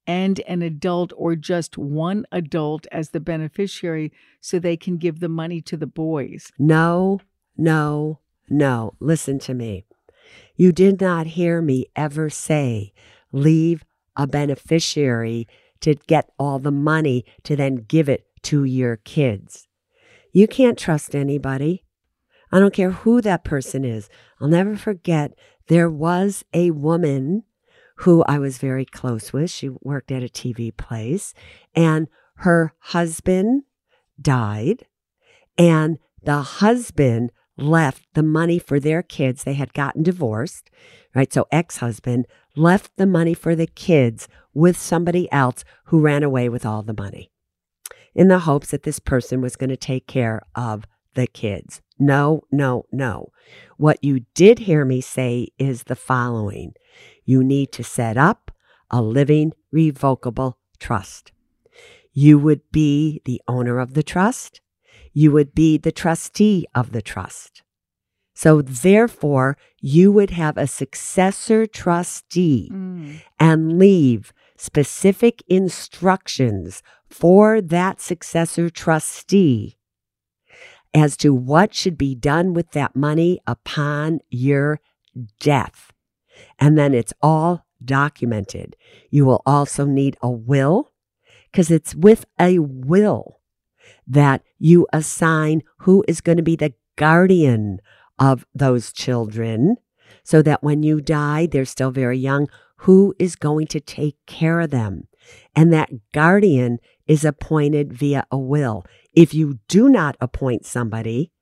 and 0.09 0.40
an 0.49 0.62
adult 0.62 1.12
or 1.16 1.37
just 1.37 1.77
one 1.77 2.25
adult 2.33 2.87
as 2.90 3.11
the 3.11 3.21
beneficiary 3.21 4.11
so 4.40 4.59
they 4.59 4.77
can 4.77 4.97
give 4.97 5.21
the 5.21 5.29
money 5.29 5.61
to 5.61 5.77
the 5.77 5.87
boys? 5.87 6.51
No, 6.59 7.21
no, 7.57 8.18
no. 8.49 8.94
Listen 8.99 9.38
to 9.40 9.53
me. 9.53 9.85
You 10.57 10.73
did 10.73 11.01
not 11.01 11.27
hear 11.27 11.61
me 11.61 11.87
ever 11.94 12.31
say 12.31 12.92
leave 13.31 13.85
a 14.16 14.27
beneficiary 14.27 15.47
to 15.81 15.94
get 15.94 16.31
all 16.38 16.59
the 16.59 16.73
money 16.73 17.25
to 17.44 17.55
then 17.55 17.77
give 17.87 18.09
it 18.09 18.27
to 18.42 18.64
your 18.64 18.97
kids. 18.97 19.68
You 20.33 20.49
can't 20.49 20.79
trust 20.79 21.14
anybody. 21.14 21.85
I 22.51 22.59
don't 22.59 22.75
care 22.75 22.90
who 22.90 23.21
that 23.21 23.44
person 23.44 23.85
is. 23.85 24.09
I'll 24.40 24.49
never 24.49 24.77
forget 24.77 25.35
there 25.68 25.90
was 25.90 26.44
a 26.55 26.71
woman 26.71 27.44
who 27.99 28.23
I 28.25 28.39
was 28.39 28.59
very 28.59 28.85
close 28.85 29.33
with. 29.33 29.51
She 29.51 29.69
worked 29.69 30.11
at 30.11 30.23
a 30.23 30.29
TV 30.29 30.77
place 30.77 31.35
and 31.75 32.09
her 32.37 32.73
husband 32.79 33.65
died 34.21 34.87
and 35.57 35.99
the 36.23 36.43
husband 36.43 37.33
left 37.57 38.07
the 38.15 38.23
money 38.23 38.59
for 38.59 38.79
their 38.79 39.03
kids. 39.03 39.43
They 39.43 39.55
had 39.55 39.75
gotten 39.75 40.03
divorced, 40.03 40.71
right? 41.15 41.33
So 41.33 41.47
ex 41.51 41.79
husband 41.79 42.27
left 42.55 42.93
the 42.97 43.07
money 43.07 43.35
for 43.35 43.57
the 43.57 43.67
kids 43.67 44.29
with 44.55 44.77
somebody 44.77 45.31
else 45.33 45.65
who 45.87 46.01
ran 46.01 46.23
away 46.23 46.49
with 46.49 46.65
all 46.65 46.83
the 46.83 46.95
money 46.97 47.31
in 48.15 48.29
the 48.29 48.41
hopes 48.41 48.71
that 48.71 48.85
this 48.85 48.99
person 48.99 49.41
was 49.41 49.57
going 49.57 49.71
to 49.71 49.77
take 49.77 50.07
care 50.07 50.43
of 50.55 50.85
the 51.15 51.27
kids. 51.27 51.81
No, 51.99 52.43
no, 52.53 52.85
no. 52.93 53.29
What 53.77 54.03
you 54.03 54.21
did 54.35 54.61
hear 54.61 54.85
me 54.85 55.01
say 55.01 55.49
is 55.59 55.85
the 55.85 55.97
following 55.97 56.75
you 57.24 57.42
need 57.44 57.72
to 57.72 57.85
set 57.85 58.16
up 58.16 58.51
a 58.90 59.03
living 59.03 59.53
revocable 59.72 60.59
trust. 60.79 61.33
You 62.12 62.38
would 62.38 62.62
be 62.72 63.20
the 63.24 63.40
owner 63.46 63.79
of 63.79 63.94
the 63.94 64.03
trust 64.03 64.61
you 65.18 65.33
would 65.33 65.53
be 65.53 65.77
the 65.77 65.90
trustee 65.90 66.64
of 66.77 66.92
the 66.92 67.03
trust. 67.03 67.62
So, 68.35 68.62
therefore, 68.62 69.57
you 69.81 70.12
would 70.12 70.31
have 70.31 70.57
a 70.57 70.68
successor 70.68 71.66
trustee 71.66 72.70
mm. 72.72 73.20
and 73.40 73.81
leave 73.81 74.33
specific 74.57 75.42
instructions 75.48 76.85
for 77.11 77.61
that 77.61 78.01
successor 78.01 78.70
trustee 78.70 79.77
as 80.94 81.16
to 81.16 81.35
what 81.35 81.74
should 81.74 81.98
be 81.98 82.14
done 82.14 82.55
with 82.55 82.70
that 82.72 82.94
money 82.94 83.40
upon 83.44 84.20
your 84.31 84.81
death. 85.40 85.92
And 86.59 86.77
then 86.77 86.94
it's 86.94 87.12
all 87.22 87.66
documented. 87.85 88.77
You 89.11 89.24
will 89.24 89.42
also 89.46 89.85
need 89.85 90.16
a 90.22 90.31
will 90.31 90.92
because 91.51 91.70
it's 91.70 91.94
with 91.94 92.24
a 92.40 92.59
will 92.59 93.40
that 94.07 94.42
you 94.59 94.87
assign 94.92 95.62
who 95.79 96.05
is 96.09 96.20
going 96.20 96.38
to 96.38 96.42
be 96.42 96.57
the 96.57 96.74
guardian 96.96 97.81
of 98.18 98.46
those 98.55 98.92
children 98.92 99.77
so 100.24 100.42
that 100.42 100.62
when 100.62 100.83
you 100.83 101.01
die, 101.01 101.46
they're 101.46 101.64
still 101.64 101.90
very 101.90 102.18
young, 102.18 102.48
who 102.83 103.14
is 103.18 103.37
going 103.37 103.66
to 103.68 103.81
take 103.81 104.16
care 104.27 104.61
of 104.61 104.70
them? 104.70 105.09
And 105.55 105.72
that 105.72 105.90
guardian 106.12 106.79
is 107.07 107.24
appointed 107.24 107.92
via 107.92 108.27
a 108.31 108.38
will. 108.38 108.85
If 109.12 109.35
you 109.35 109.59
do 109.68 109.88
not 109.88 110.16
appoint 110.20 110.66
somebody, 110.66 111.33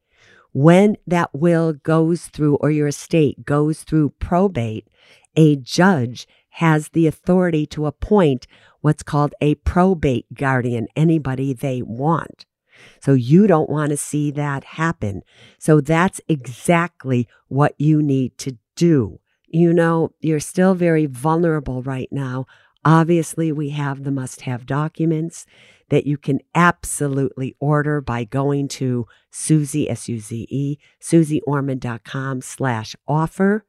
when 0.57 0.97
that 1.07 1.29
will 1.35 1.75
goes 1.75 2.29
through 2.29 2.57
or 2.63 2.71
your 2.71 2.87
estate 2.87 3.45
goes 3.45 3.83
through 3.83 4.09
probate, 4.19 4.89
a 5.37 5.55
judge 5.57 6.27
has 6.49 6.89
the 6.89 7.07
authority 7.07 7.67
to 7.67 7.85
appoint 7.85 8.47
what's 8.81 9.03
called 9.03 9.35
a 9.43 9.57
probate 9.57 10.25
guardian, 10.33 10.89
anybody 10.97 11.53
they 11.53 11.83
want. 11.83 12.47
So 13.03 13.13
you 13.13 13.47
don't 13.47 13.69
want 13.69 13.91
to 13.91 13.99
see 13.99 14.31
that 14.31 14.65
happen. 14.65 15.21
So 15.59 15.83
that's 15.83 16.23
exactly 16.27 17.29
what 17.49 17.75
you 17.77 18.01
need 18.01 18.39
to 18.39 18.57
do. 18.77 19.21
You 19.47 19.75
know, 19.75 20.13
you're 20.21 20.41
still 20.41 20.75
very 20.75 21.05
vulnerable 21.05 21.83
right 21.83 22.09
now. 22.11 22.47
Obviously, 22.83 23.53
we 23.53 23.71
have 23.71 24.05
the 24.05 24.11
must 24.11 24.41
have 24.43 24.65
documents 24.65 25.45
that 25.89 26.07
you 26.07 26.19
can 26.19 26.41
absolutely 26.55 27.55
order 27.61 28.01
by 28.01 28.25
going 28.25 28.69
to 28.69 29.07
Suze, 29.31 29.87
S-U-Z-E, 29.89 30.79
suzeorman.com 31.01 32.41
slash 32.41 32.97
offer. 33.07 33.65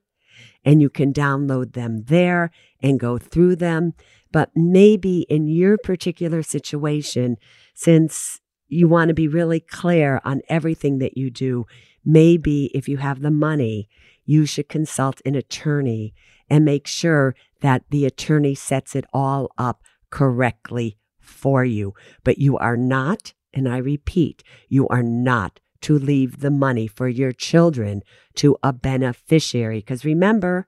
And 0.65 0.81
you 0.81 0.89
can 0.89 1.13
download 1.13 1.73
them 1.73 2.03
there 2.05 2.51
and 2.81 2.99
go 2.99 3.17
through 3.17 3.57
them. 3.57 3.93
But 4.31 4.51
maybe 4.55 5.21
in 5.29 5.47
your 5.47 5.77
particular 5.77 6.43
situation, 6.43 7.37
since 7.73 8.41
you 8.67 8.87
want 8.87 9.07
to 9.09 9.13
be 9.13 9.27
really 9.27 9.59
clear 9.59 10.19
on 10.25 10.41
everything 10.49 10.97
that 10.99 11.17
you 11.17 11.29
do, 11.29 11.65
maybe 12.03 12.65
if 12.73 12.89
you 12.89 12.97
have 12.97 13.21
the 13.21 13.31
money, 13.31 13.87
you 14.25 14.45
should 14.45 14.67
consult 14.67 15.21
an 15.25 15.35
attorney 15.35 16.13
and 16.49 16.65
make 16.65 16.87
sure 16.87 17.35
that 17.61 17.83
the 17.89 18.05
attorney 18.05 18.55
sets 18.55 18.95
it 18.95 19.05
all 19.13 19.51
up 19.57 19.83
correctly 20.09 20.97
for 21.27 21.63
you. 21.63 21.93
But 22.23 22.37
you 22.37 22.57
are 22.57 22.77
not, 22.77 23.33
and 23.53 23.67
I 23.67 23.77
repeat, 23.77 24.43
you 24.69 24.87
are 24.87 25.03
not 25.03 25.59
to 25.81 25.97
leave 25.97 26.39
the 26.39 26.51
money 26.51 26.87
for 26.87 27.07
your 27.07 27.31
children 27.31 28.01
to 28.35 28.57
a 28.63 28.73
beneficiary. 28.73 29.79
Because 29.79 30.03
remember, 30.03 30.67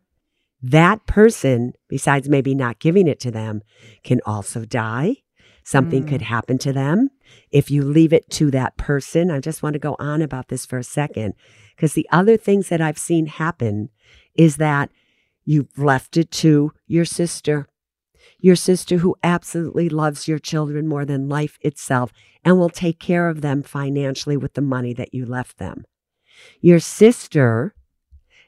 that 0.62 1.06
person, 1.06 1.74
besides 1.88 2.30
maybe 2.30 2.54
not 2.54 2.80
giving 2.80 3.08
it 3.08 3.19
to 3.22 3.32
them, 3.32 3.62
can 4.04 4.19
also 4.26 4.65
die. 4.65 5.17
Something 5.63 6.04
Mm. 6.04 6.08
could 6.08 6.22
happen 6.24 6.58
to 6.60 6.74
them. 6.74 7.10
If 7.52 7.69
you 7.69 7.84
leave 7.84 8.12
it 8.12 8.30
to 8.32 8.52
that 8.52 8.76
person, 8.76 9.30
I 9.30 9.39
just 9.39 9.62
want 9.62 9.74
to 9.74 9.80
go 9.80 9.95
on 10.00 10.22
about 10.22 10.48
this 10.50 10.65
for 10.65 10.78
a 10.80 10.84
second. 10.84 11.36
Because 11.76 11.93
the 11.93 12.08
other 12.12 12.38
things 12.38 12.69
that 12.69 12.82
I've 12.82 12.98
seen 12.98 13.28
happen 13.28 13.89
is 14.36 14.58
that 14.58 14.89
you've 15.45 15.78
left 15.78 16.17
it 16.17 16.32
to 16.32 16.74
your 16.88 17.06
sister, 17.06 17.67
your 18.39 18.56
sister 18.56 18.97
who 18.97 19.15
absolutely 19.23 19.89
loves 19.89 20.28
your 20.28 20.39
children 20.39 20.88
more 20.88 21.06
than 21.06 21.28
life 21.30 21.58
itself 21.62 22.12
and 22.45 22.58
will 22.58 22.69
take 22.69 22.99
care 22.99 23.28
of 23.28 23.41
them 23.41 23.62
financially 23.63 24.38
with 24.38 24.54
the 24.54 24.62
money 24.62 24.93
that 24.93 25.13
you 25.13 25.25
left 25.25 25.58
them. 25.58 25.86
Your 26.62 26.80
sister 26.80 27.73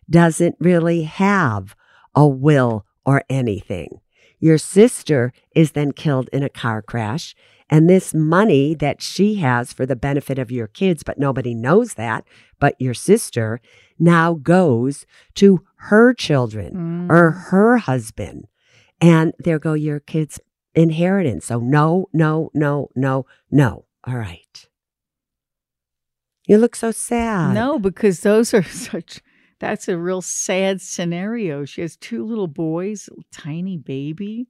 doesn't 0.10 0.56
really 0.60 1.04
have 1.04 1.76
a 2.16 2.28
will 2.28 2.86
or 3.06 3.24
anything. 3.30 4.00
Your 4.40 4.58
sister 4.58 5.32
is 5.56 5.72
then 5.72 5.92
killed 5.92 6.30
in 6.34 6.44
a 6.44 6.50
car 6.50 6.82
crash. 6.82 7.36
And 7.70 7.90
this 7.90 8.14
money 8.14 8.74
that 8.76 9.02
she 9.02 9.36
has 9.36 9.72
for 9.72 9.86
the 9.86 9.96
benefit 9.96 10.38
of 10.38 10.52
your 10.52 10.68
kids, 10.68 11.04
but 11.04 11.18
nobody 11.18 11.54
knows 11.56 11.94
that, 11.94 12.26
but 12.60 12.76
your 12.80 12.94
sister 12.94 13.62
now 13.98 14.34
goes 14.34 15.06
to 15.36 15.62
her 15.76 16.14
children 16.14 16.74
Mm. 17.08 17.10
or 17.10 17.32
her 17.32 17.78
husband. 17.78 18.48
And 19.02 19.34
there 19.40 19.58
go 19.60 19.74
your 19.74 20.00
kids' 20.00 20.40
inheritance. 20.76 21.48
So 21.48 21.60
no, 21.60 22.08
no, 22.14 22.52
no, 22.54 22.90
no, 22.96 23.26
no. 23.50 23.86
All 24.06 24.16
right. 24.16 24.68
You 26.48 26.58
look 26.58 26.76
so 26.76 26.92
sad. 26.92 27.54
No, 27.54 27.80
because 27.80 28.22
those 28.22 28.54
are 28.54 28.64
such. 28.90 29.22
That's 29.60 29.88
a 29.88 29.98
real 29.98 30.22
sad 30.22 30.82
scenario. 30.82 31.66
She 31.66 31.82
has 31.82 31.96
two 31.96 32.26
little 32.26 32.48
boys, 32.48 33.10
a 33.10 33.22
tiny 33.32 33.78
baby, 33.78 34.48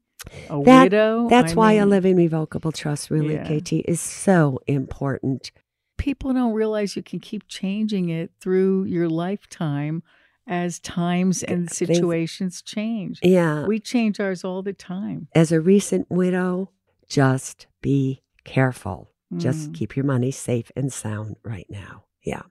a 0.50 0.62
That- 0.64 0.84
widow. 0.84 1.28
That's 1.30 1.52
I 1.52 1.56
why 1.56 1.72
a 1.74 1.86
living 1.86 2.16
revocable 2.16 2.72
trust, 2.72 3.10
really, 3.10 3.34
Yeah. 3.34 3.44
KT, 3.60 3.74
is 3.88 4.00
so 4.02 4.60
important. 4.68 5.52
people 5.98 6.34
don't 6.34 6.54
realize 6.54 6.96
you 6.96 7.04
can 7.04 7.20
keep 7.20 7.48
changing 7.48 8.10
it 8.10 8.32
through 8.42 8.86
your 8.86 9.08
lifetime 9.08 10.02
as 10.48 10.80
times 10.80 11.44
and 11.44 11.72
situations 11.72 12.62
change. 12.62 13.20
Yeah. 13.24 13.66
We 13.66 13.80
change 13.80 14.20
ours 14.20 14.44
all 14.44 14.62
the 14.64 14.74
time. 14.74 15.28
As 15.36 15.52
a 15.52 15.62
recent 15.62 16.10
widow, 16.10 16.72
just 17.08 17.68
be 17.82 18.22
careful. 18.44 19.12
Just 19.38 19.72
Mm. 19.72 19.76
keep 19.76 19.96
your 19.96 20.04
money 20.06 20.32
safe 20.32 20.72
and 20.76 20.92
sound 20.92 21.38
right 21.44 21.68
now. 21.70 22.04
Yeah. 22.24 22.42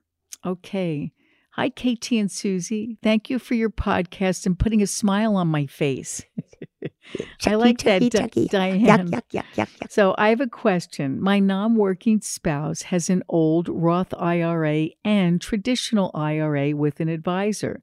Okay. 0.43 1.11
Hi, 1.55 1.69
KT 1.69 2.13
and 2.13 2.31
Suze. 2.31 2.71
Thank 3.03 3.29
you 3.29 3.37
for 3.37 3.55
your 3.55 3.69
podcast 3.69 4.45
and 4.45 4.57
putting 4.57 4.81
a 4.81 4.87
smile 4.87 5.35
on 5.35 5.47
my 5.49 5.65
face. 5.65 6.23
I 7.45 7.55
like 7.55 7.79
that, 7.79 7.99
Di- 8.09 8.45
Diane. 8.47 9.09
Yuck, 9.09 9.23
yuck, 9.33 9.43
yuck. 9.55 9.91
So 9.91 10.15
I 10.17 10.29
have 10.29 10.39
a 10.39 10.47
question. 10.47 11.21
My 11.21 11.39
non 11.39 11.75
working 11.75 12.21
spouse 12.21 12.83
has 12.83 13.09
an 13.09 13.23
old 13.27 13.67
Roth 13.67 14.13
IRA 14.17 14.87
and 15.03 15.41
traditional 15.41 16.11
IRA 16.13 16.73
with 16.75 17.01
an 17.01 17.09
advisor. 17.09 17.81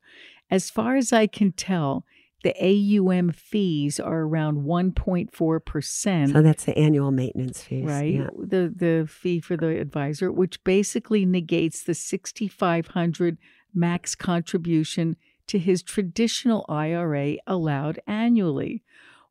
As 0.50 0.70
far 0.70 0.96
as 0.96 1.12
I 1.12 1.26
can 1.26 1.52
tell, 1.52 2.06
the 2.42 2.54
AUM 2.58 3.32
fees 3.32 4.00
are 4.00 4.20
around 4.20 4.64
1.4%. 4.64 6.32
So 6.32 6.40
that's 6.42 6.64
the 6.64 6.78
annual 6.78 7.10
maintenance 7.10 7.62
fees. 7.62 7.84
right 7.84 8.14
Yeah. 8.14 8.28
the 8.38 8.72
the 8.74 9.06
fee 9.10 9.40
for 9.40 9.56
the 9.56 9.78
advisor 9.80 10.30
which 10.32 10.62
basically 10.64 11.26
negates 11.26 11.82
the 11.82 11.94
6500 11.94 13.38
max 13.74 14.14
contribution 14.14 15.16
to 15.46 15.58
his 15.58 15.82
traditional 15.82 16.64
IRA 16.68 17.36
allowed 17.46 18.00
annually 18.06 18.82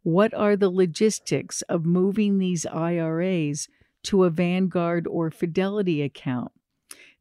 what 0.03 0.33
are 0.33 0.55
the 0.55 0.69
logistics 0.69 1.61
of 1.63 1.85
moving 1.85 2.37
these 2.37 2.65
IRAs 2.65 3.67
to 4.03 4.23
a 4.23 4.29
Vanguard 4.29 5.05
or 5.07 5.29
Fidelity 5.29 6.01
account 6.01 6.51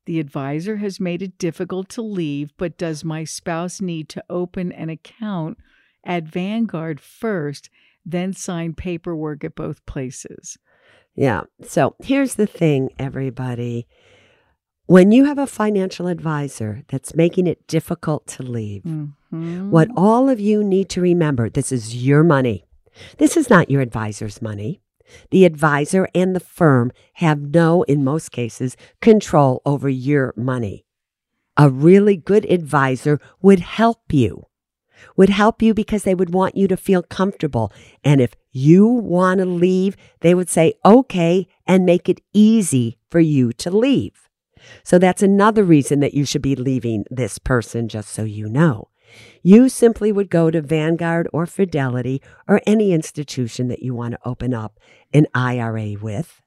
the 0.07 0.20
advisor 0.20 0.76
has 0.76 1.00
made 1.00 1.20
it 1.20 1.38
difficult 1.38 1.88
to 1.90 2.02
leave 2.02 2.50
but 2.57 2.79
does 2.79 3.05
my 3.05 3.24
spouse 3.24 3.81
need 3.81 4.09
to 4.09 4.24
open 4.31 4.72
an 4.72 4.88
account 4.88 5.59
at 6.05 6.24
Vanguard 6.24 7.00
first 7.00 7.70
then 8.05 8.33
sign 8.33 8.72
paperwork 8.72 9.42
at 9.42 9.55
both 9.55 9.85
places 9.87 10.59
Yeah. 11.16 11.44
So 11.62 11.96
here's 12.02 12.35
the 12.35 12.46
thing, 12.46 12.90
everybody. 12.98 13.88
When 14.87 15.11
you 15.11 15.25
have 15.25 15.38
a 15.38 15.46
financial 15.49 16.07
advisor 16.07 16.83
that's 16.88 17.14
making 17.16 17.46
it 17.49 17.66
difficult 17.66 18.27
to 18.29 18.42
leave, 18.44 18.83
Mhm. 18.85 19.70
what 19.70 19.88
all 19.96 20.29
of 20.29 20.38
you 20.38 20.62
need 20.62 20.88
to 20.90 21.01
remember 21.01 21.51
this 21.51 21.72
is 21.72 22.05
your 22.07 22.22
money. 22.22 22.64
This 23.18 23.37
is 23.37 23.51
not 23.51 23.70
your 23.70 23.83
advisor's 23.83 24.40
money. 24.40 24.81
The 25.31 25.44
advisor 25.44 26.09
and 26.14 26.35
the 26.35 26.40
firm 26.40 26.92
have 27.14 27.40
no, 27.53 27.83
in 27.85 28.05
most 28.05 28.31
cases, 28.31 28.77
control 29.01 29.61
over 29.66 29.88
your 29.88 30.33
money. 30.37 30.85
A 31.57 31.68
really 31.68 32.16
good 32.16 32.44
advisor 32.51 33.18
would 33.42 33.61
help 33.61 34.12
you, 34.12 34.46
would 35.16 35.31
help 35.31 35.62
you 35.62 35.75
because 35.75 36.05
they 36.05 36.14
would 36.14 36.33
want 36.33 36.57
you 36.57 36.68
to 36.68 36.77
feel 36.77 37.03
comfortable. 37.03 37.72
And 38.05 38.20
if 38.20 38.35
you 38.53 38.87
want 38.87 39.38
to 39.40 39.46
leave, 39.46 39.96
they 40.20 40.35
would 40.35 40.49
say, 40.49 40.75
okay, 40.85 41.46
and 41.66 41.85
make 41.85 42.09
it 42.09 42.20
easy 42.33 42.99
for 43.11 43.20
you 43.20 43.53
to 43.55 43.70
leave. 43.70 44.25
So 44.83 44.98
that's 44.98 45.22
another 45.22 45.64
reason 45.64 46.00
that 46.00 46.14
you 46.14 46.24
should 46.24 46.42
be 46.42 46.57
leaving 46.57 47.05
this 47.11 47.38
person, 47.38 47.88
just 47.88 48.11
so 48.11 48.24
you 48.24 48.48
know. 48.48 48.88
You 49.42 49.68
simply 49.68 50.12
would 50.12 50.31
go 50.31 50.50
to 50.50 50.61
Vanguard 50.61 51.29
or 51.33 51.46
Fidelity 51.46 52.20
or 52.48 52.61
any 52.66 52.92
institution 52.92 53.68
that 53.68 53.83
you 53.83 53.94
want 53.94 54.12
to 54.12 54.29
open 54.29 54.52
up 54.52 54.79
an 55.12 55.26
IRA 55.35 55.94
with, 56.00 56.42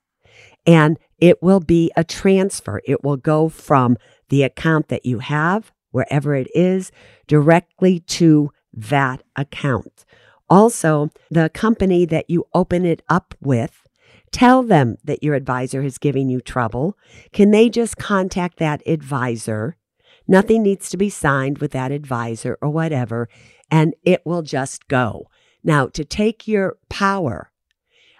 and 0.65 0.99
it 1.17 1.41
will 1.41 1.61
be 1.61 1.91
a 1.95 2.03
transfer. 2.03 2.81
It 2.85 3.03
will 3.03 3.17
go 3.17 3.49
from 3.49 3.97
the 4.29 4.43
account 4.43 4.89
that 4.89 5.05
you 5.05 5.19
have, 5.19 5.71
wherever 5.91 6.35
it 6.35 6.47
is, 6.53 6.91
directly 7.27 7.99
to 7.99 8.51
that 8.73 9.23
account. 9.35 10.05
Also, 10.49 11.09
the 11.29 11.49
company 11.49 12.05
that 12.05 12.29
you 12.29 12.45
open 12.53 12.85
it 12.85 13.01
up 13.07 13.35
with, 13.39 13.87
tell 14.31 14.63
them 14.63 14.97
that 15.03 15.23
your 15.23 15.35
advisor 15.35 15.81
is 15.81 15.97
giving 15.97 16.29
you 16.29 16.41
trouble. 16.41 16.97
Can 17.33 17.51
they 17.51 17.69
just 17.69 17.97
contact 17.97 18.57
that 18.57 18.81
advisor? 18.87 19.77
Nothing 20.27 20.63
needs 20.63 20.89
to 20.89 20.97
be 20.97 21.09
signed 21.09 21.57
with 21.57 21.71
that 21.71 21.91
advisor 21.91 22.57
or 22.61 22.69
whatever, 22.69 23.27
and 23.71 23.95
it 24.03 24.25
will 24.25 24.41
just 24.41 24.87
go. 24.87 25.27
Now, 25.63 25.87
to 25.87 26.05
take 26.05 26.47
your 26.47 26.77
power, 26.89 27.51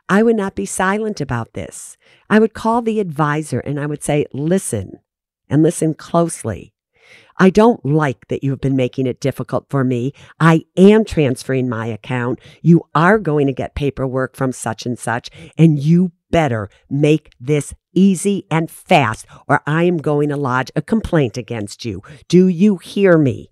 I 0.10 0.24
would 0.24 0.36
not 0.36 0.56
be 0.56 0.66
silent 0.66 1.22
about 1.22 1.54
this. 1.54 1.98
I 2.30 2.40
would 2.40 2.54
call 2.54 2.82
the 2.82 3.00
advisor 3.00 3.60
and 3.60 3.80
I 3.80 3.86
would 3.86 4.04
say, 4.04 4.26
listen, 4.34 5.00
and 5.50 5.62
listen 5.62 5.94
closely. 5.94 6.74
I 7.40 7.50
don't 7.50 7.84
like 7.86 8.28
that 8.28 8.44
you 8.44 8.52
have 8.52 8.62
been 8.62 8.76
making 8.76 9.08
it 9.08 9.22
difficult 9.22 9.68
for 9.70 9.84
me. 9.84 10.14
I 10.40 10.66
am 10.76 11.06
transferring 11.06 11.70
my 11.70 11.88
account. 11.88 12.40
You 12.62 12.84
are 12.94 13.18
going 13.18 13.48
to 13.48 13.54
get 13.54 13.76
paperwork 13.76 14.36
from 14.36 14.52
such 14.52 14.86
and 14.86 15.00
such, 15.00 15.30
and 15.58 15.80
you 15.80 16.12
better 16.30 16.70
make 16.90 17.32
this 17.40 17.74
easy 17.94 18.46
and 18.52 18.70
fast, 18.70 19.26
or 19.48 19.62
I 19.66 19.84
am 19.84 19.98
going 19.98 20.30
to 20.30 20.38
lodge 20.38 20.72
a 20.76 20.82
complaint 20.82 21.38
against 21.38 21.86
you. 21.86 22.04
Do 22.28 22.48
you 22.48 22.78
hear 22.78 23.18
me? 23.18 23.52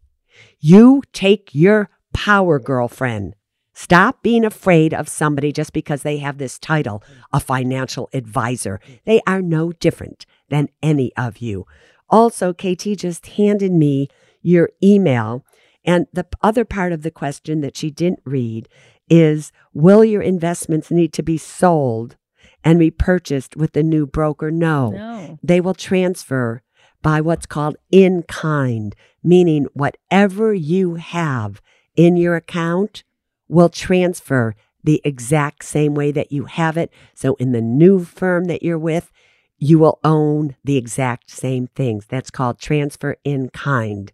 You 0.59 1.01
take 1.13 1.49
your 1.53 1.89
power, 2.13 2.59
girlfriend. 2.59 3.35
Stop 3.73 4.23
being 4.23 4.43
afraid 4.43 4.91
of 4.93 5.07
somebody 5.07 5.51
just 5.51 5.71
because 5.71 6.01
they 6.01 6.17
have 6.17 6.39
this 6.39 6.57
title, 6.57 7.03
a 7.31 7.39
financial 7.39 8.09
advisor. 8.11 8.79
They 9.05 9.21
are 9.27 9.41
no 9.41 9.71
different 9.71 10.25
than 10.49 10.69
any 10.81 11.15
of 11.15 11.37
you. 11.37 11.67
Also, 12.09 12.53
KT 12.53 12.97
just 12.97 13.27
handed 13.27 13.71
me 13.71 14.07
your 14.41 14.69
email. 14.83 15.43
And 15.83 16.07
the 16.13 16.25
other 16.41 16.65
part 16.65 16.91
of 16.91 17.01
the 17.01 17.11
question 17.11 17.61
that 17.61 17.77
she 17.77 17.91
didn't 17.91 18.21
read 18.25 18.67
is 19.09 19.51
Will 19.73 20.03
your 20.03 20.21
investments 20.21 20.91
need 20.91 21.13
to 21.13 21.23
be 21.23 21.37
sold 21.37 22.17
and 22.63 22.79
repurchased 22.79 23.55
with 23.55 23.73
the 23.73 23.83
new 23.83 24.05
broker? 24.05 24.51
No. 24.51 24.89
no 24.89 25.39
They 25.41 25.61
will 25.61 25.73
transfer 25.73 26.61
by 27.01 27.21
what's 27.21 27.45
called 27.45 27.77
in 27.91 28.23
kind, 28.23 28.95
meaning 29.23 29.67
whatever 29.73 30.53
you 30.53 30.95
have 30.95 31.61
in 31.95 32.17
your 32.17 32.35
account 32.35 33.03
will 33.47 33.69
transfer 33.69 34.55
the 34.83 35.01
exact 35.03 35.65
same 35.65 35.93
way 35.95 36.11
that 36.11 36.31
you 36.31 36.45
have 36.45 36.77
it. 36.77 36.91
So 37.13 37.35
in 37.35 37.51
the 37.51 37.61
new 37.61 38.03
firm 38.03 38.45
that 38.45 38.63
you're 38.63 38.77
with, 38.77 39.11
you 39.59 39.79
will 39.79 39.99
own 40.03 40.55
the 40.63 40.77
exact 40.77 41.29
same 41.31 41.67
things. 41.67 42.05
That's 42.05 42.29
called 42.29 42.59
transfer 42.59 43.17
in 43.23 43.49
kind. 43.49 44.11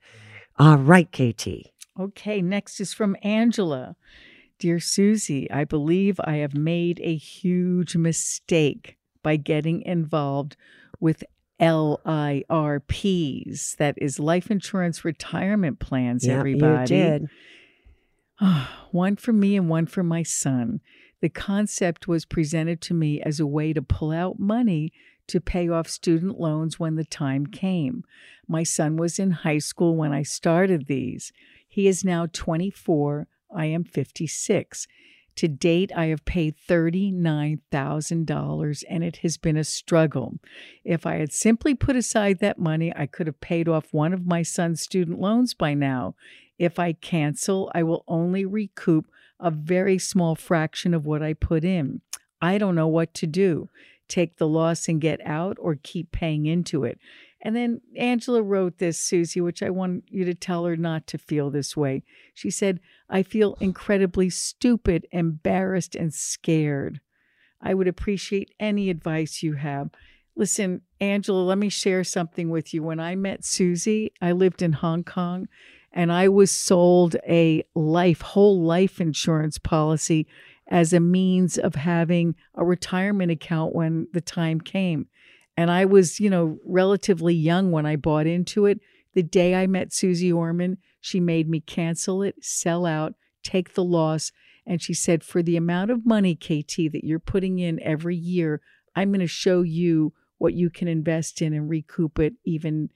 All 0.58 0.78
right, 0.78 1.12
KT. 1.12 1.48
Okay, 2.00 2.42
next 2.42 2.80
is 2.80 2.94
from 2.94 3.16
Angela. 3.22 3.96
Dear 4.60 4.80
Suze, 4.80 5.48
I 5.52 5.66
believe 5.66 6.20
I 6.24 6.38
have 6.38 6.56
made 6.56 7.02
a 7.04 7.16
huge 7.16 7.98
mistake 7.98 8.98
by 9.22 9.36
getting 9.36 9.82
involved 9.82 10.56
with 11.00 11.24
LIRPs. 11.60 12.46
That 13.78 13.96
is 13.98 14.20
life 14.20 14.50
insurance 14.50 15.04
retirement 15.04 15.80
plans, 15.80 16.26
Yep, 16.26 16.38
everybody. 16.38 16.96
You 16.96 17.02
did. 17.02 17.28
one 18.92 19.16
for 19.16 19.34
me 19.34 19.56
and 19.56 19.70
one 19.70 19.86
for 19.86 20.04
my 20.04 20.24
son. 20.24 20.82
The 21.22 21.30
concept 21.30 22.08
was 22.08 22.26
presented 22.26 22.82
to 22.82 22.94
me 22.94 23.22
as 23.22 23.40
a 23.40 23.48
way 23.48 23.72
to 23.74 23.82
pull 23.82 24.12
out 24.12 24.40
money 24.40 24.92
to 25.34 25.42
pay 25.42 25.68
off 25.68 25.90
student 25.90 26.40
loans 26.40 26.80
when 26.80 26.94
the 26.94 27.04
time 27.04 27.48
came. 27.48 28.04
My 28.48 28.62
son 28.62 28.98
was 28.98 29.18
in 29.18 29.32
high 29.32 29.58
school 29.58 29.96
when 29.96 30.14
I 30.14 30.22
started 30.22 30.86
these. 30.86 31.32
He 31.68 31.88
is 31.88 32.06
now 32.06 32.28
24. 32.32 33.26
I 33.56 33.66
am 33.66 33.84
56. 33.84 34.88
To 35.38 35.48
date, 35.48 35.92
I 35.96 36.06
have 36.06 36.24
paid 36.26 36.54
$39,000 36.70 38.84
and 38.88 39.04
it 39.04 39.18
has 39.18 39.38
been 39.38 39.58
a 39.58 39.64
struggle. 39.64 40.36
If 40.84 41.08
I 41.08 41.16
had 41.16 41.34
simply 41.34 41.74
put 41.74 41.96
aside 41.96 42.38
that 42.42 42.60
money, 42.60 42.94
I 42.96 43.08
could 43.08 43.26
have 43.26 43.42
paid 43.42 43.68
off 43.68 43.92
one 43.92 44.14
of 44.14 44.28
my 44.28 44.44
son's 44.44 44.82
student 44.82 45.20
loans 45.20 45.56
by 45.56 45.74
now. 45.74 46.14
If 46.60 46.78
I 46.78 46.94
cancel, 46.94 47.72
I 47.74 47.82
will 47.82 48.04
only 48.08 48.46
recoup 48.46 49.08
a 49.40 49.50
very 49.50 49.98
small 49.98 50.36
fraction 50.36 50.94
of 50.94 51.08
what 51.08 51.24
I 51.24 51.34
put 51.34 51.64
in. 51.64 52.02
I 52.40 52.60
don't 52.60 52.76
know 52.76 52.88
what 52.88 53.16
to 53.16 53.26
do. 53.26 53.70
Take 54.14 54.38
the 54.38 54.48
loss 54.48 54.88
and 54.88 55.02
get 55.02 55.20
out 55.26 55.58
or 55.60 55.80
keep 55.82 56.12
paying 56.12 56.46
into 56.46 56.84
it. 56.84 57.00
And 57.42 57.56
then 57.56 57.82
Angela 57.98 58.44
wrote 58.44 58.78
this, 58.78 59.00
Suze, 59.00 59.34
which 59.34 59.64
I 59.64 59.72
want 59.72 60.04
you 60.08 60.24
to 60.24 60.36
tell 60.36 60.66
her 60.66 60.78
not 60.78 61.08
to 61.08 61.18
feel 61.18 61.50
this 61.50 61.76
way. 61.76 62.04
She 62.36 62.52
said, 62.52 62.80
I 63.10 63.24
feel 63.24 63.58
incredibly 63.60 64.30
stupid, 64.30 65.08
embarrassed, 65.12 65.96
and 65.96 66.14
scared. 66.14 67.00
I 67.60 67.74
would 67.74 67.88
appreciate 67.88 68.54
any 68.60 68.92
advice 68.92 69.42
you 69.42 69.54
have. 69.54 69.90
Listen, 70.36 70.82
Angela, 71.00 71.42
let 71.42 71.58
me 71.58 71.70
share 71.70 72.04
something 72.04 72.52
with 72.52 72.72
you. 72.72 72.84
When 72.84 73.00
I 73.00 73.16
met 73.16 73.44
Suze, 73.44 74.12
I 74.22 74.32
lived 74.32 74.62
in 74.62 74.74
Hong 74.74 75.04
Kong 75.04 75.48
and 75.92 76.12
I 76.12 76.28
was 76.28 76.52
sold 76.52 77.16
a 77.28 77.64
life, 77.74 78.22
whole 78.22 78.62
life 78.62 79.02
insurance 79.02 79.58
policy 79.58 80.28
as 80.70 80.94
a 80.94 81.00
means 81.00 81.58
of 81.58 81.76
having 81.76 82.36
a 82.56 82.66
retirement 82.66 83.32
account 83.32 83.76
when 83.76 84.08
the 84.14 84.22
time 84.22 84.62
came. 84.62 85.08
And 85.56 85.70
I 85.70 85.86
was, 85.86 86.20
you 86.20 86.30
know, 86.30 86.58
relatively 86.66 87.36
young 87.36 87.72
when 87.72 87.86
I 87.86 87.96
bought 87.96 88.28
into 88.28 88.66
it. 88.66 88.80
The 89.14 89.24
day 89.24 89.56
I 89.56 89.68
met 89.68 89.94
Suze 89.94 90.32
Orman, 90.32 90.78
she 91.00 91.20
made 91.20 91.48
me 91.48 91.60
cancel 91.60 92.24
it, 92.24 92.44
sell 92.44 92.86
out, 92.86 93.14
take 93.44 93.74
the 93.74 93.84
loss. 93.84 94.32
And 94.66 94.82
she 94.82 94.94
said, 94.94 95.24
For 95.24 95.44
the 95.44 95.58
amount 95.58 95.92
of 95.92 96.06
money, 96.06 96.36
KT, 96.36 96.92
that 96.92 97.04
you're 97.04 97.20
putting 97.20 97.60
in 97.60 97.82
every 97.84 98.16
year, 98.16 98.62
I'm 98.96 99.10
going 99.10 99.20
to 99.20 99.28
show 99.28 99.62
you 99.62 100.14
what 100.38 100.54
you 100.54 100.70
can 100.70 100.88
invest 100.88 101.42
in 101.42 101.54
and 101.54 101.70
recoup 101.70 102.20
it 102.20 102.34
even 102.46 102.90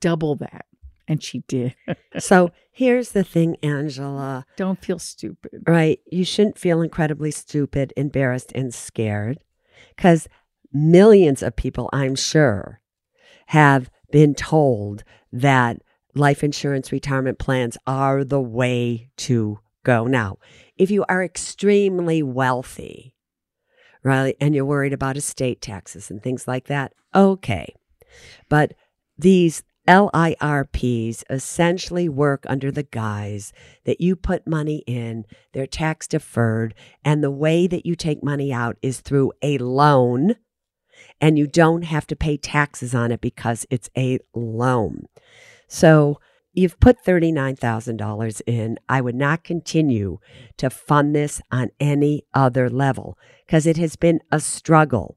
double 0.00 0.36
that. 0.36 0.66
And 1.08 1.22
she 1.22 1.44
did. 1.46 1.74
So 2.18 2.50
here's 2.72 3.10
the 3.10 3.22
thing, 3.22 3.56
Angela. 3.62 4.44
Don't 4.56 4.84
feel 4.84 4.98
stupid. 4.98 5.62
Right. 5.66 6.00
You 6.10 6.24
shouldn't 6.24 6.58
feel 6.58 6.82
incredibly 6.82 7.30
stupid, 7.30 7.92
embarrassed, 7.96 8.52
and 8.54 8.74
scared 8.74 9.38
because 9.94 10.28
millions 10.72 11.42
of 11.42 11.54
people, 11.56 11.88
I'm 11.92 12.16
sure, 12.16 12.80
have 13.46 13.90
been 14.10 14.34
told 14.34 15.04
that 15.32 15.80
life 16.14 16.42
insurance 16.42 16.90
retirement 16.90 17.38
plans 17.38 17.76
are 17.86 18.24
the 18.24 18.40
way 18.40 19.10
to 19.18 19.60
go. 19.84 20.06
Now, 20.06 20.38
if 20.76 20.90
you 20.90 21.04
are 21.08 21.22
extremely 21.22 22.22
wealthy, 22.22 23.14
right, 24.02 24.36
and 24.40 24.54
you're 24.54 24.64
worried 24.64 24.92
about 24.92 25.16
estate 25.16 25.60
taxes 25.60 26.10
and 26.10 26.22
things 26.22 26.48
like 26.48 26.66
that, 26.66 26.92
okay. 27.14 27.74
But 28.48 28.74
these 29.18 29.62
LIRPs 29.86 31.22
essentially 31.30 32.08
work 32.08 32.44
under 32.48 32.70
the 32.70 32.82
guise 32.82 33.52
that 33.84 34.00
you 34.00 34.16
put 34.16 34.46
money 34.46 34.82
in, 34.86 35.24
they're 35.52 35.66
tax 35.66 36.06
deferred, 36.06 36.74
and 37.04 37.22
the 37.22 37.30
way 37.30 37.66
that 37.66 37.86
you 37.86 37.94
take 37.94 38.22
money 38.22 38.52
out 38.52 38.76
is 38.82 39.00
through 39.00 39.32
a 39.42 39.58
loan, 39.58 40.36
and 41.20 41.38
you 41.38 41.46
don't 41.46 41.82
have 41.82 42.06
to 42.08 42.16
pay 42.16 42.36
taxes 42.36 42.94
on 42.94 43.12
it 43.12 43.20
because 43.20 43.66
it's 43.70 43.90
a 43.96 44.18
loan. 44.34 45.06
So 45.68 46.20
you've 46.52 46.80
put 46.80 47.04
$39,000 47.04 48.42
in. 48.46 48.78
I 48.88 49.00
would 49.00 49.14
not 49.14 49.44
continue 49.44 50.18
to 50.56 50.70
fund 50.70 51.14
this 51.14 51.40
on 51.50 51.70
any 51.78 52.24
other 52.34 52.68
level 52.70 53.18
because 53.46 53.66
it 53.66 53.76
has 53.76 53.96
been 53.96 54.20
a 54.32 54.40
struggle. 54.40 55.16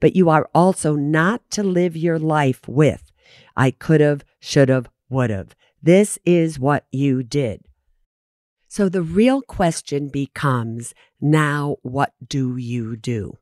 But 0.00 0.16
you 0.16 0.30
are 0.30 0.48
also 0.54 0.94
not 0.94 1.50
to 1.50 1.62
live 1.62 1.96
your 1.96 2.18
life 2.18 2.66
with 2.66 3.12
I 3.56 3.70
could 3.70 4.00
have, 4.00 4.24
should 4.40 4.68
have, 4.68 4.88
would 5.08 5.30
have. 5.30 5.54
This 5.82 6.18
is 6.24 6.58
what 6.58 6.86
you 6.90 7.22
did. 7.22 7.62
So 8.68 8.88
the 8.88 9.02
real 9.02 9.40
question 9.40 10.08
becomes 10.08 10.92
now, 11.20 11.76
what 11.82 12.12
do 12.26 12.56
you 12.56 12.96
do? 12.96 13.38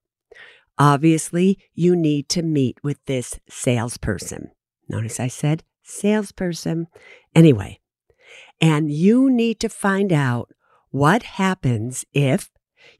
Obviously, 0.78 1.58
you 1.74 1.96
need 1.96 2.28
to 2.30 2.42
meet 2.42 2.78
with 2.82 2.98
this 3.06 3.40
salesperson. 3.48 4.50
Notice 4.88 5.18
I 5.18 5.28
said 5.28 5.62
salesperson. 5.82 6.88
Anyway, 7.34 7.80
and 8.60 8.90
you 8.90 9.30
need 9.30 9.60
to 9.60 9.68
find 9.68 10.12
out 10.12 10.50
what 10.90 11.22
happens 11.22 12.04
if 12.12 12.50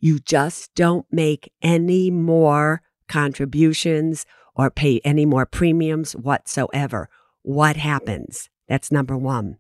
you 0.00 0.18
just 0.18 0.74
don't 0.74 1.07
make 1.11 1.53
any 1.62 2.11
more 2.11 2.83
contributions 3.09 4.27
or 4.57 4.71
pay 4.71 5.01
any 5.05 5.27
more 5.27 5.47
premiums 5.47 6.14
whatsoever. 6.14 7.09
What 7.43 7.77
happens? 7.77 8.49
That's 8.69 8.93
number 8.93 9.17
one. 9.17 9.59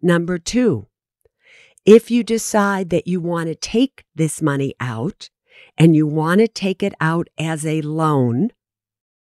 Number 0.00 0.38
two, 0.38 0.86
if 1.84 2.10
you 2.10 2.24
decide 2.24 2.90
that 2.90 3.06
you 3.06 3.20
want 3.20 3.48
to 3.48 3.54
take 3.54 4.04
this 4.14 4.42
money 4.42 4.74
out 4.80 5.30
and 5.76 5.94
you 5.94 6.06
want 6.06 6.40
to 6.40 6.48
take 6.48 6.82
it 6.82 6.94
out 7.00 7.28
as 7.38 7.64
a 7.66 7.82
loan, 7.82 8.50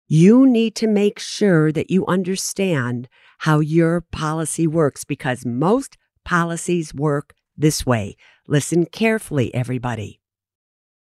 you 0.08 0.46
need 0.46 0.74
to 0.76 0.88
make 0.88 1.18
sure 1.18 1.70
that 1.70 1.90
you 1.90 2.04
understand 2.06 3.08
how 3.38 3.60
your 3.60 4.00
policy 4.00 4.66
works 4.66 5.04
because 5.04 5.46
most 5.46 5.96
policies 6.24 6.92
work 6.92 7.34
this 7.56 7.86
way. 7.86 8.16
Listen 8.48 8.86
carefully, 8.86 9.54
everybody. 9.54 10.20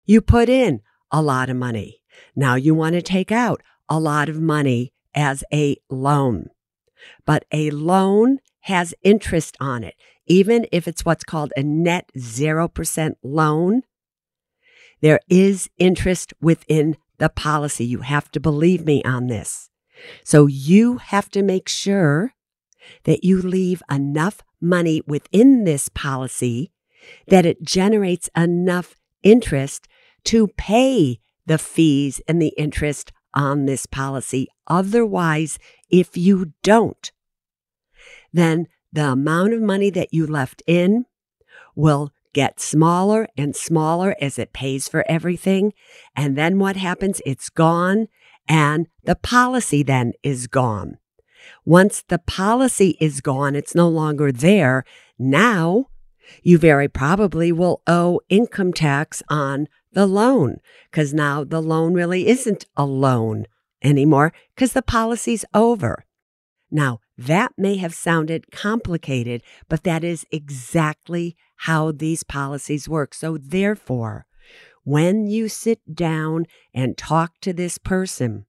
You 0.05 0.21
put 0.21 0.49
in 0.49 0.81
a 1.11 1.21
lot 1.21 1.49
of 1.49 1.55
money. 1.55 2.01
Now 2.35 2.55
you 2.55 2.75
want 2.75 2.93
to 2.93 3.01
take 3.01 3.31
out 3.31 3.61
a 3.91 3.99
lot 3.99 4.29
of 4.29 4.39
money 4.39 4.93
as 5.13 5.43
a 5.53 5.75
loan. 5.89 6.49
But 7.25 7.43
a 7.51 7.71
loan 7.71 8.39
has 8.61 8.93
interest 9.03 9.57
on 9.59 9.83
it. 9.83 9.95
Even 10.25 10.65
if 10.71 10.87
it's 10.87 11.03
what's 11.03 11.25
called 11.25 11.51
a 11.57 11.63
net 11.63 12.09
0% 12.17 13.15
loan, 13.21 13.81
there 15.01 15.19
is 15.27 15.69
interest 15.77 16.33
within 16.39 16.95
the 17.17 17.27
policy. 17.27 17.83
You 17.83 17.99
have 17.99 18.31
to 18.31 18.39
believe 18.39 18.85
me 18.85 19.03
on 19.03 19.27
this. 19.27 19.69
So 20.23 20.47
you 20.47 20.97
have 20.97 21.29
to 21.31 21.43
make 21.43 21.67
sure 21.67 22.33
that 23.03 23.25
you 23.25 23.41
leave 23.41 23.83
enough 23.91 24.41
money 24.61 25.01
within 25.05 25.65
this 25.65 25.89
policy 25.89 26.71
that 27.27 27.45
it 27.45 27.61
generates 27.61 28.29
enough 28.37 28.95
interest 29.21 29.89
to 30.23 30.47
pay 30.55 31.19
the 31.45 31.57
fees 31.57 32.21
and 32.25 32.41
the 32.41 32.53
interest 32.57 33.11
on 33.33 33.65
this 33.65 33.85
policy. 33.85 34.47
Otherwise, 34.67 35.59
if 35.89 36.15
you 36.17 36.53
don't, 36.63 37.11
then 38.33 38.67
the 38.91 39.11
amount 39.11 39.53
of 39.53 39.61
money 39.61 39.89
that 39.89 40.13
you 40.13 40.25
left 40.27 40.61
in 40.67 41.05
will 41.75 42.11
get 42.33 42.59
smaller 42.59 43.27
and 43.37 43.55
smaller 43.55 44.15
as 44.21 44.39
it 44.39 44.53
pays 44.53 44.87
for 44.87 45.03
everything. 45.07 45.73
And 46.15 46.37
then 46.37 46.59
what 46.59 46.77
happens? 46.77 47.21
It's 47.25 47.49
gone 47.49 48.07
and 48.47 48.87
the 49.03 49.15
policy 49.15 49.83
then 49.83 50.13
is 50.23 50.47
gone. 50.47 50.97
Once 51.65 52.03
the 52.07 52.19
policy 52.19 52.97
is 52.99 53.21
gone, 53.21 53.55
it's 53.55 53.75
no 53.75 53.89
longer 53.89 54.31
there. 54.31 54.83
Now 55.17 55.87
you 56.43 56.57
very 56.57 56.87
probably 56.87 57.51
will 57.51 57.81
owe 57.87 58.21
income 58.29 58.73
tax 58.73 59.21
on 59.29 59.67
the 59.91 60.05
loan 60.05 60.57
because 60.89 61.13
now 61.13 61.43
the 61.43 61.61
loan 61.61 61.93
really 61.93 62.27
isn't 62.27 62.65
a 62.75 62.85
loan 62.85 63.45
anymore 63.83 64.33
because 64.55 64.73
the 64.73 64.81
policy's 64.81 65.45
over. 65.53 66.05
Now, 66.69 66.99
that 67.17 67.51
may 67.57 67.77
have 67.77 67.93
sounded 67.93 68.51
complicated, 68.51 69.43
but 69.67 69.83
that 69.83 70.03
is 70.03 70.25
exactly 70.31 71.35
how 71.57 71.91
these 71.91 72.23
policies 72.23 72.87
work. 72.87 73.13
So, 73.13 73.37
therefore, 73.37 74.25
when 74.83 75.27
you 75.27 75.49
sit 75.49 75.79
down 75.93 76.45
and 76.73 76.97
talk 76.97 77.33
to 77.41 77.53
this 77.53 77.77
person, 77.77 78.45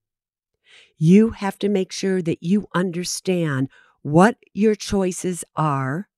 you 0.96 1.30
have 1.30 1.58
to 1.58 1.68
make 1.68 1.92
sure 1.92 2.22
that 2.22 2.42
you 2.42 2.68
understand 2.74 3.68
what 4.02 4.36
your 4.54 4.74
choices 4.74 5.44
are 5.56 6.08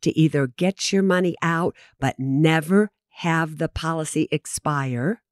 to 0.00 0.18
either 0.18 0.46
get 0.46 0.92
your 0.92 1.02
money 1.02 1.36
out 1.40 1.74
but 2.00 2.16
never 2.18 2.90
have 3.20 3.58
the 3.58 3.68
policy 3.68 4.28
expire 4.30 5.22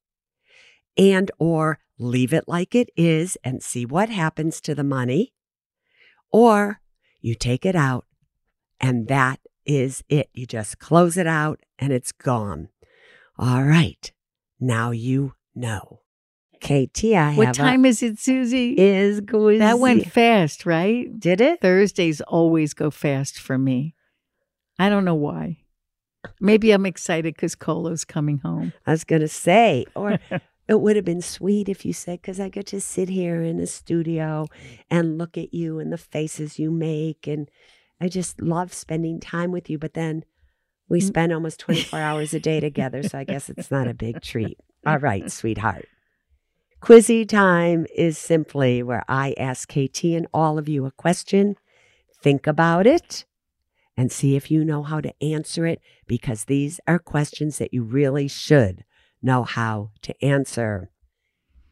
and 0.97 1.29
or 1.39 1.79
leave 1.99 2.33
it 2.33 2.45
like 2.47 2.73
it 2.75 2.89
is 2.95 3.37
and 3.43 3.61
see 3.61 3.85
what 3.85 4.09
happens 4.09 4.59
to 4.61 4.73
the 4.75 4.83
money 4.83 5.33
or 6.31 6.81
you 7.21 7.35
take 7.35 7.65
it 7.65 7.75
out 7.75 8.05
and 8.81 9.07
that 9.07 9.39
is 9.65 10.03
it 10.09 10.29
you 10.33 10.45
just 10.45 10.79
close 10.79 11.15
it 11.17 11.27
out 11.27 11.59
and 11.79 11.93
it's 11.93 12.11
gone 12.11 12.69
all 13.37 13.63
right 13.63 14.11
now 14.59 14.91
you 14.91 15.33
know 15.53 16.01
KT 16.61 17.03
I 17.13 17.31
have 17.31 17.37
What 17.37 17.49
a- 17.49 17.53
time 17.53 17.85
is 17.85 18.01
it, 18.01 18.17
Suze? 18.17 18.51
is 18.53 19.21
going 19.21 19.59
that 19.59 19.77
went 19.79 20.11
fast, 20.11 20.65
right? 20.65 21.17
did 21.19 21.39
it 21.41 21.61
Thursdays 21.61 22.21
always 22.21 22.73
go 22.73 22.89
fast 22.89 23.39
for 23.39 23.57
me. 23.57 23.93
I 24.79 24.89
don't 24.89 25.05
know 25.05 25.15
why. 25.15 25.59
Maybe 26.39 26.71
I'm 26.71 26.85
excited 26.85 27.35
because 27.35 27.55
Colo's 27.55 28.05
coming 28.05 28.39
home. 28.39 28.73
I 28.85 28.91
was 28.91 29.03
going 29.03 29.21
to 29.21 29.27
say, 29.27 29.85
or 29.95 30.19
it 30.67 30.79
would 30.81 30.95
have 30.95 31.05
been 31.05 31.21
sweet 31.21 31.69
if 31.69 31.85
you 31.85 31.93
said, 31.93 32.21
because 32.21 32.39
I 32.39 32.49
get 32.49 32.67
to 32.67 32.81
sit 32.81 33.09
here 33.09 33.41
in 33.41 33.57
the 33.57 33.67
studio 33.67 34.47
and 34.89 35.17
look 35.17 35.37
at 35.37 35.53
you 35.53 35.79
and 35.79 35.91
the 35.91 35.97
faces 35.97 36.59
you 36.59 36.71
make. 36.71 37.27
And 37.27 37.49
I 38.01 38.07
just 38.09 38.41
love 38.41 38.73
spending 38.73 39.19
time 39.19 39.51
with 39.51 39.69
you. 39.69 39.77
But 39.77 39.93
then 39.93 40.23
we 40.89 40.99
Mm. 40.99 41.07
spend 41.07 41.33
almost 41.33 41.59
24 41.59 41.99
hours 41.99 42.33
a 42.33 42.39
day 42.39 42.59
together. 42.69 43.03
So 43.03 43.17
I 43.17 43.23
guess 43.23 43.49
it's 43.49 43.71
not 43.71 43.87
a 43.87 43.93
big 43.93 44.21
treat. 44.21 44.59
All 44.85 44.99
right, 44.99 45.31
sweetheart. 45.31 45.87
Quizzy 46.81 47.27
time 47.27 47.87
is 47.95 48.17
simply 48.17 48.83
where 48.83 49.03
I 49.07 49.33
ask 49.39 49.67
KT 49.67 50.15
and 50.15 50.27
all 50.33 50.59
of 50.59 50.69
you 50.69 50.85
a 50.85 50.91
question. 50.91 51.55
Think 52.21 52.45
about 52.45 52.85
it 52.85 53.25
and 53.97 54.11
see 54.11 54.35
if 54.35 54.51
you 54.51 54.65
know 54.65 54.83
how 54.83 55.01
to 55.01 55.13
answer 55.23 55.65
it 55.65 55.81
because 56.07 56.45
these 56.45 56.79
are 56.87 56.99
questions 56.99 57.57
that 57.57 57.73
you 57.73 57.81
really 57.83 58.27
should 58.27 58.83
know 59.21 59.43
how 59.43 59.91
to 60.01 60.13
answer. 60.23 60.89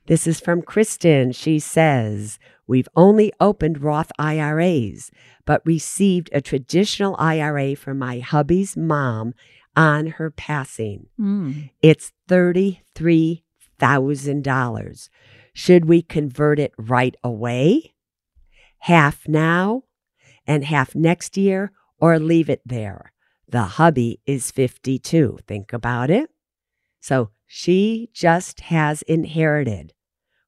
This 0.07 0.27
is 0.27 0.41
from 0.41 0.61
Kristen. 0.61 1.31
She 1.31 1.59
says, 1.59 2.37
We've 2.67 2.89
only 2.95 3.33
opened 3.39 3.81
Roth 3.81 4.11
IRAs, 4.17 5.11
but 5.45 5.61
received 5.65 6.29
a 6.31 6.41
traditional 6.41 7.15
IRA 7.19 7.75
from 7.75 7.99
my 7.99 8.19
hubby's 8.19 8.77
mom 8.77 9.33
on 9.75 10.07
her 10.07 10.31
passing. 10.31 11.07
Mm. 11.19 11.69
It's 11.81 12.13
$33,000. 12.29 15.09
Should 15.53 15.85
we 15.85 16.01
convert 16.01 16.59
it 16.59 16.73
right 16.77 17.15
away? 17.23 17.93
Half 18.79 19.27
now 19.27 19.83
and 20.45 20.65
half 20.65 20.93
next 20.95 21.37
year, 21.37 21.71
or 22.03 22.19
leave 22.19 22.49
it 22.49 22.61
there? 22.65 23.13
The 23.47 23.63
hubby 23.63 24.19
is 24.25 24.51
52. 24.51 25.39
Think 25.47 25.71
about 25.71 26.09
it. 26.09 26.29
So 26.99 27.29
she 27.47 28.09
just 28.13 28.59
has 28.61 29.03
inherited 29.03 29.93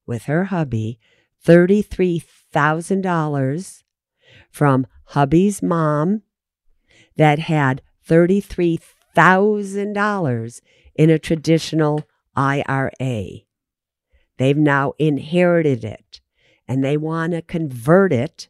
with 0.06 0.24
her 0.24 0.44
hubby 0.44 0.98
$33,000 1.46 3.82
from 4.50 4.86
hubby's 5.04 5.62
mom 5.62 6.20
that 7.16 7.38
had 7.38 7.80
$33,000 8.06 10.60
in 10.94 11.08
a 11.08 11.18
traditional 11.18 12.02
IRA. 12.36 13.28
They've 14.36 14.58
now 14.58 14.92
inherited 14.98 15.84
it 15.84 16.20
and 16.68 16.84
they 16.84 16.98
want 16.98 17.32
to 17.32 17.40
convert 17.40 18.12
it 18.12 18.48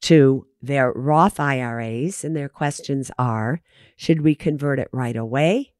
to 0.00 0.48
their 0.62 0.92
Roth 0.92 1.40
IRAs. 1.40 2.24
And 2.24 2.36
their 2.36 2.48
questions 2.48 3.10
are 3.18 3.60
should 3.96 4.22
we 4.22 4.34
convert 4.34 4.78
it 4.78 4.88
right 4.92 5.16
away, 5.16 5.72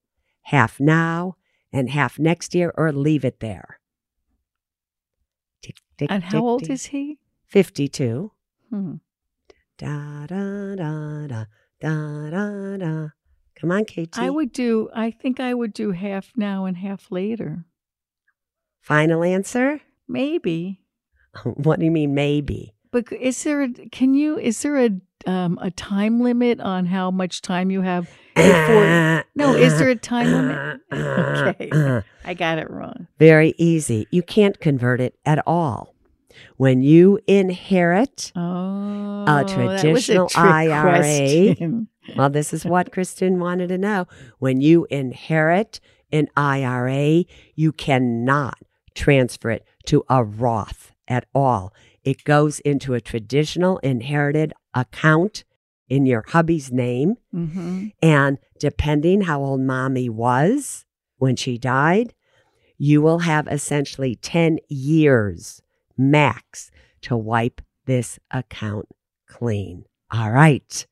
half 0.42 0.80
now, 0.80 1.36
and 1.72 1.90
half 1.90 2.18
next 2.18 2.54
year, 2.54 2.72
or 2.76 2.92
leave 2.92 3.24
it 3.24 3.40
there? 3.40 3.80
Tick, 5.62 5.76
tick, 5.98 6.10
And 6.10 6.22
tick, 6.22 6.32
how 6.32 6.46
old 6.46 6.68
is 6.68 6.86
he? 6.86 7.18
52. 7.46 8.32
Hmm. 8.70 8.94
Da 9.78 10.26
da 10.26 10.74
da 10.76 11.26
da 11.26 11.44
da 11.80 12.30
da 12.30 12.76
da. 12.76 13.08
Come 13.60 13.72
on, 13.72 13.84
KT. 13.84 14.18
I 14.18 14.30
would 14.30 14.52
do, 14.52 14.88
I 14.94 15.10
think 15.10 15.38
I 15.38 15.52
would 15.52 15.74
do 15.74 15.90
half 15.90 16.32
now 16.34 16.64
and 16.64 16.76
half 16.78 17.10
later. 17.10 17.66
Final 18.80 19.22
answer? 19.22 19.80
Maybe. 20.08 20.80
what 21.44 21.78
do 21.78 21.84
you 21.84 21.90
mean, 21.90 22.14
maybe? 22.14 22.74
But 22.92 23.12
is 23.12 23.42
there, 23.44 23.62
a, 23.62 23.68
can 23.90 24.14
you, 24.14 24.38
is 24.38 24.62
there 24.62 24.76
a, 24.78 24.90
um, 25.26 25.58
a 25.60 25.70
time 25.70 26.20
limit 26.20 26.60
on 26.60 26.86
how 26.86 27.10
much 27.10 27.42
time 27.42 27.70
you 27.70 27.82
have 27.82 28.10
before? 28.34 29.24
No, 29.36 29.54
is 29.54 29.78
there 29.78 29.88
a 29.90 29.96
time 29.96 30.26
limit? 30.32 30.80
Okay. 30.92 32.02
I 32.24 32.34
got 32.34 32.58
it 32.58 32.68
wrong. 32.70 33.06
Very 33.18 33.54
easy. 33.58 34.06
You 34.10 34.22
can't 34.22 34.58
convert 34.60 35.00
it 35.00 35.14
at 35.24 35.42
all. 35.46 35.94
When 36.56 36.82
you 36.82 37.18
inherit, 37.26 38.32
Oh, 38.36 39.24
was 39.26 39.52
traditional 39.80 40.28
trick 40.28 40.44
IRA. 40.44 40.96
question. 40.98 41.88
well, 42.16 42.30
this 42.30 42.52
is 42.52 42.64
what 42.64 42.92
Kristen 42.92 43.38
wanted 43.40 43.68
to 43.68 43.78
know. 43.78 44.06
When 44.38 44.60
you 44.60 44.86
inherit 44.90 45.80
an 46.12 46.28
IRA, 46.36 47.24
you 47.54 47.72
cannot 47.72 48.58
transfer 48.94 49.50
it 49.50 49.64
to 49.86 50.04
a 50.08 50.24
Roth 50.24 50.92
at 51.08 51.26
all. 51.34 51.72
It 52.04 52.24
goes 52.24 52.60
into 52.60 52.94
a 52.94 53.00
traditional 53.00 53.78
inherited 53.78 54.52
account 54.74 55.44
in 55.88 56.06
your 56.06 56.24
hubby's 56.28 56.70
name. 56.72 57.16
hmm 57.32 57.88
And 58.00 58.38
depending 58.58 59.22
how 59.22 59.42
old 59.42 59.60
mommy 59.60 60.08
was 60.08 60.84
when 61.18 61.36
she 61.36 61.58
died, 61.58 62.14
you 62.78 63.02
will 63.02 63.20
have 63.20 63.46
essentially 63.48 64.14
10 64.16 64.58
years 64.68 65.60
max 65.98 66.70
to 67.02 67.16
wipe 67.16 67.60
this 67.86 68.18
account 68.30 68.86
clean. 69.26 69.84
All 70.10 70.30
right. 70.30 70.86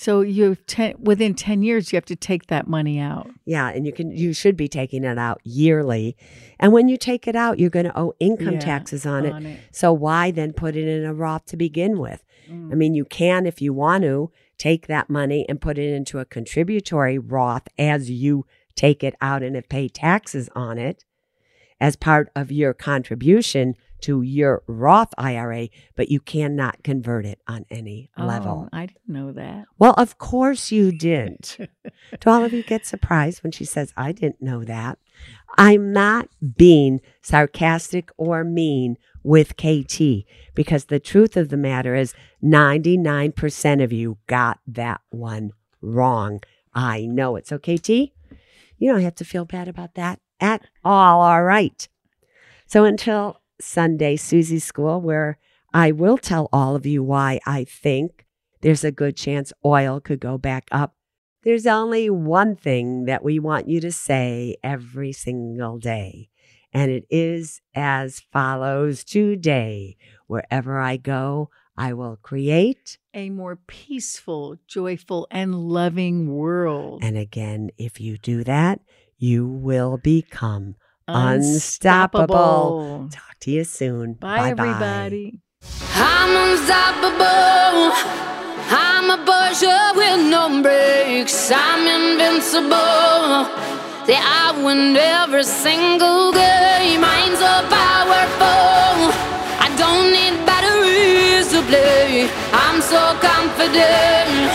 So 0.00 0.22
you 0.22 0.54
ten 0.54 0.94
within 0.98 1.34
ten 1.34 1.62
years, 1.62 1.92
you 1.92 1.98
have 1.98 2.06
to 2.06 2.16
take 2.16 2.46
that 2.46 2.66
money 2.66 2.98
out. 2.98 3.30
Yeah, 3.44 3.68
and 3.68 3.84
you 3.84 3.92
can 3.92 4.10
you 4.10 4.32
should 4.32 4.56
be 4.56 4.66
taking 4.66 5.04
it 5.04 5.18
out 5.18 5.42
yearly. 5.44 6.16
And 6.58 6.72
when 6.72 6.88
you 6.88 6.96
take 6.96 7.28
it 7.28 7.36
out, 7.36 7.58
you're 7.58 7.68
going 7.68 7.84
to 7.84 7.98
owe 7.98 8.14
income 8.18 8.54
Yeah, 8.54 8.60
taxes 8.60 9.04
on 9.04 9.26
it. 9.26 9.44
it. 9.44 9.60
So 9.72 9.92
why 9.92 10.30
then 10.30 10.54
put 10.54 10.74
it 10.74 10.88
in 10.88 11.04
a 11.04 11.12
Roth 11.12 11.44
to 11.46 11.56
begin 11.58 11.98
with? 11.98 12.24
Mm. 12.50 12.72
I 12.72 12.76
mean, 12.76 12.94
you 12.94 13.04
can, 13.04 13.44
if 13.44 13.60
you 13.60 13.74
want 13.74 14.04
to, 14.04 14.32
take 14.56 14.86
that 14.86 15.10
money 15.10 15.44
and 15.50 15.60
put 15.60 15.76
it 15.76 15.92
into 15.92 16.18
a 16.18 16.24
contributory 16.24 17.18
Roth 17.18 17.68
as 17.78 18.10
you 18.10 18.46
take 18.74 19.04
it 19.04 19.14
out 19.20 19.42
and 19.42 19.54
have 19.54 19.68
paid 19.68 19.92
taxes 19.92 20.48
on 20.56 20.78
it 20.78 21.04
as 21.78 21.94
part 21.94 22.30
of 22.34 22.50
your 22.50 22.72
contribution 22.72 23.74
to 24.02 24.22
your 24.22 24.62
Roth 24.66 25.12
IRA, 25.18 25.68
but 25.96 26.10
you 26.10 26.20
cannot 26.20 26.82
convert 26.82 27.26
it 27.26 27.40
on 27.46 27.66
any 27.70 28.10
level. 28.16 28.68
Oh, 28.72 28.76
I 28.76 28.86
didn't 28.86 29.08
know 29.08 29.32
that. 29.32 29.66
Well, 29.78 29.94
of 29.94 30.18
course 30.18 30.70
you 30.70 30.92
didn't. 30.92 31.56
Do 32.20 32.30
all 32.30 32.44
of 32.44 32.52
you 32.52 32.62
get 32.62 32.86
surprised 32.86 33.42
when 33.42 33.52
she 33.52 33.64
says, 33.64 33.92
I 33.96 34.12
didn't 34.12 34.42
know 34.42 34.64
that? 34.64 34.98
I'm 35.58 35.92
not 35.92 36.28
being 36.56 37.00
sarcastic 37.22 38.10
or 38.16 38.44
mean 38.44 38.96
with 39.22 39.56
KT 39.56 40.24
because 40.54 40.86
the 40.86 41.00
truth 41.00 41.36
of 41.36 41.48
the 41.48 41.56
matter 41.56 41.94
is 41.94 42.14
99% 42.42 43.82
of 43.82 43.92
you 43.92 44.18
got 44.26 44.60
that 44.66 45.00
one 45.10 45.52
wrong. 45.80 46.42
I 46.74 47.06
know 47.06 47.36
it. 47.36 47.46
So, 47.46 47.58
KT, 47.58 47.88
you 47.88 48.12
don't 48.92 49.02
have 49.02 49.16
to 49.16 49.24
feel 49.24 49.44
bad 49.44 49.68
about 49.68 49.94
that 49.94 50.20
at 50.40 50.62
all. 50.84 51.20
All 51.20 51.42
right. 51.42 51.86
So, 52.66 52.84
until 52.84 53.39
Sunday, 53.62 54.16
Suze's 54.16 54.64
School, 54.64 55.00
where 55.00 55.38
I 55.72 55.92
will 55.92 56.18
tell 56.18 56.48
all 56.52 56.74
of 56.74 56.86
you 56.86 57.02
why 57.02 57.40
I 57.46 57.64
think 57.64 58.26
there's 58.60 58.84
a 58.84 58.92
good 58.92 59.16
chance 59.16 59.52
oil 59.64 60.00
could 60.00 60.20
go 60.20 60.38
back 60.38 60.68
up. 60.70 60.94
There's 61.42 61.66
only 61.66 62.10
one 62.10 62.56
thing 62.56 63.06
that 63.06 63.24
we 63.24 63.38
want 63.38 63.68
you 63.68 63.80
to 63.80 63.92
say 63.92 64.56
every 64.62 65.12
single 65.12 65.78
day, 65.78 66.28
and 66.72 66.90
it 66.90 67.04
is 67.08 67.62
as 67.74 68.20
follows 68.32 69.04
Today, 69.04 69.96
wherever 70.26 70.78
I 70.78 70.96
go, 70.98 71.48
I 71.76 71.94
will 71.94 72.18
create. 72.20 72.98
A 73.14 73.30
more 73.30 73.56
peaceful, 73.56 74.58
joyful, 74.66 75.26
and 75.30 75.54
loving 75.54 76.34
world. 76.34 77.02
And 77.02 77.16
again, 77.16 77.70
if 77.78 78.00
you 78.00 78.18
do 78.18 78.44
that, 78.44 78.80
you 79.16 79.46
will 79.46 79.96
become 79.96 80.76
unstoppable. 81.14 83.08
Talk 83.10 83.38
to 83.40 83.50
you 83.50 83.64
soon. 83.64 84.14
Bye, 84.14 84.54
Bye-bye. 84.54 84.68
everybody. 84.68 85.40
I'm 85.94 86.32
unstoppable. 86.50 87.92
I'm 88.72 89.10
a 89.10 89.18
Porsche 89.24 89.96
with 89.96 90.20
no 90.30 90.62
brakes. 90.62 91.50
I'm 91.52 91.86
invincible. 91.86 93.48
Yeah, 94.08 94.22
I 94.24 94.60
win 94.64 94.96
every 94.96 95.44
single 95.44 96.32
game. 96.32 97.04
I'm 97.04 97.34
so 97.36 97.52
powerful. 97.68 99.12
I 99.64 99.68
don't 99.76 100.10
need 100.16 100.44
batteries 100.46 101.48
to 101.52 101.62
play. 101.70 102.28
so 102.90 103.14
confident. 103.20 104.50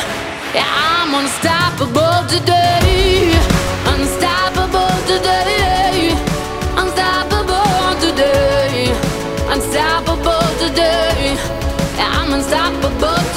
Yeah, 0.54 0.68
I'm 0.68 1.14
unstoppable 1.14 2.28
today. 2.28 3.45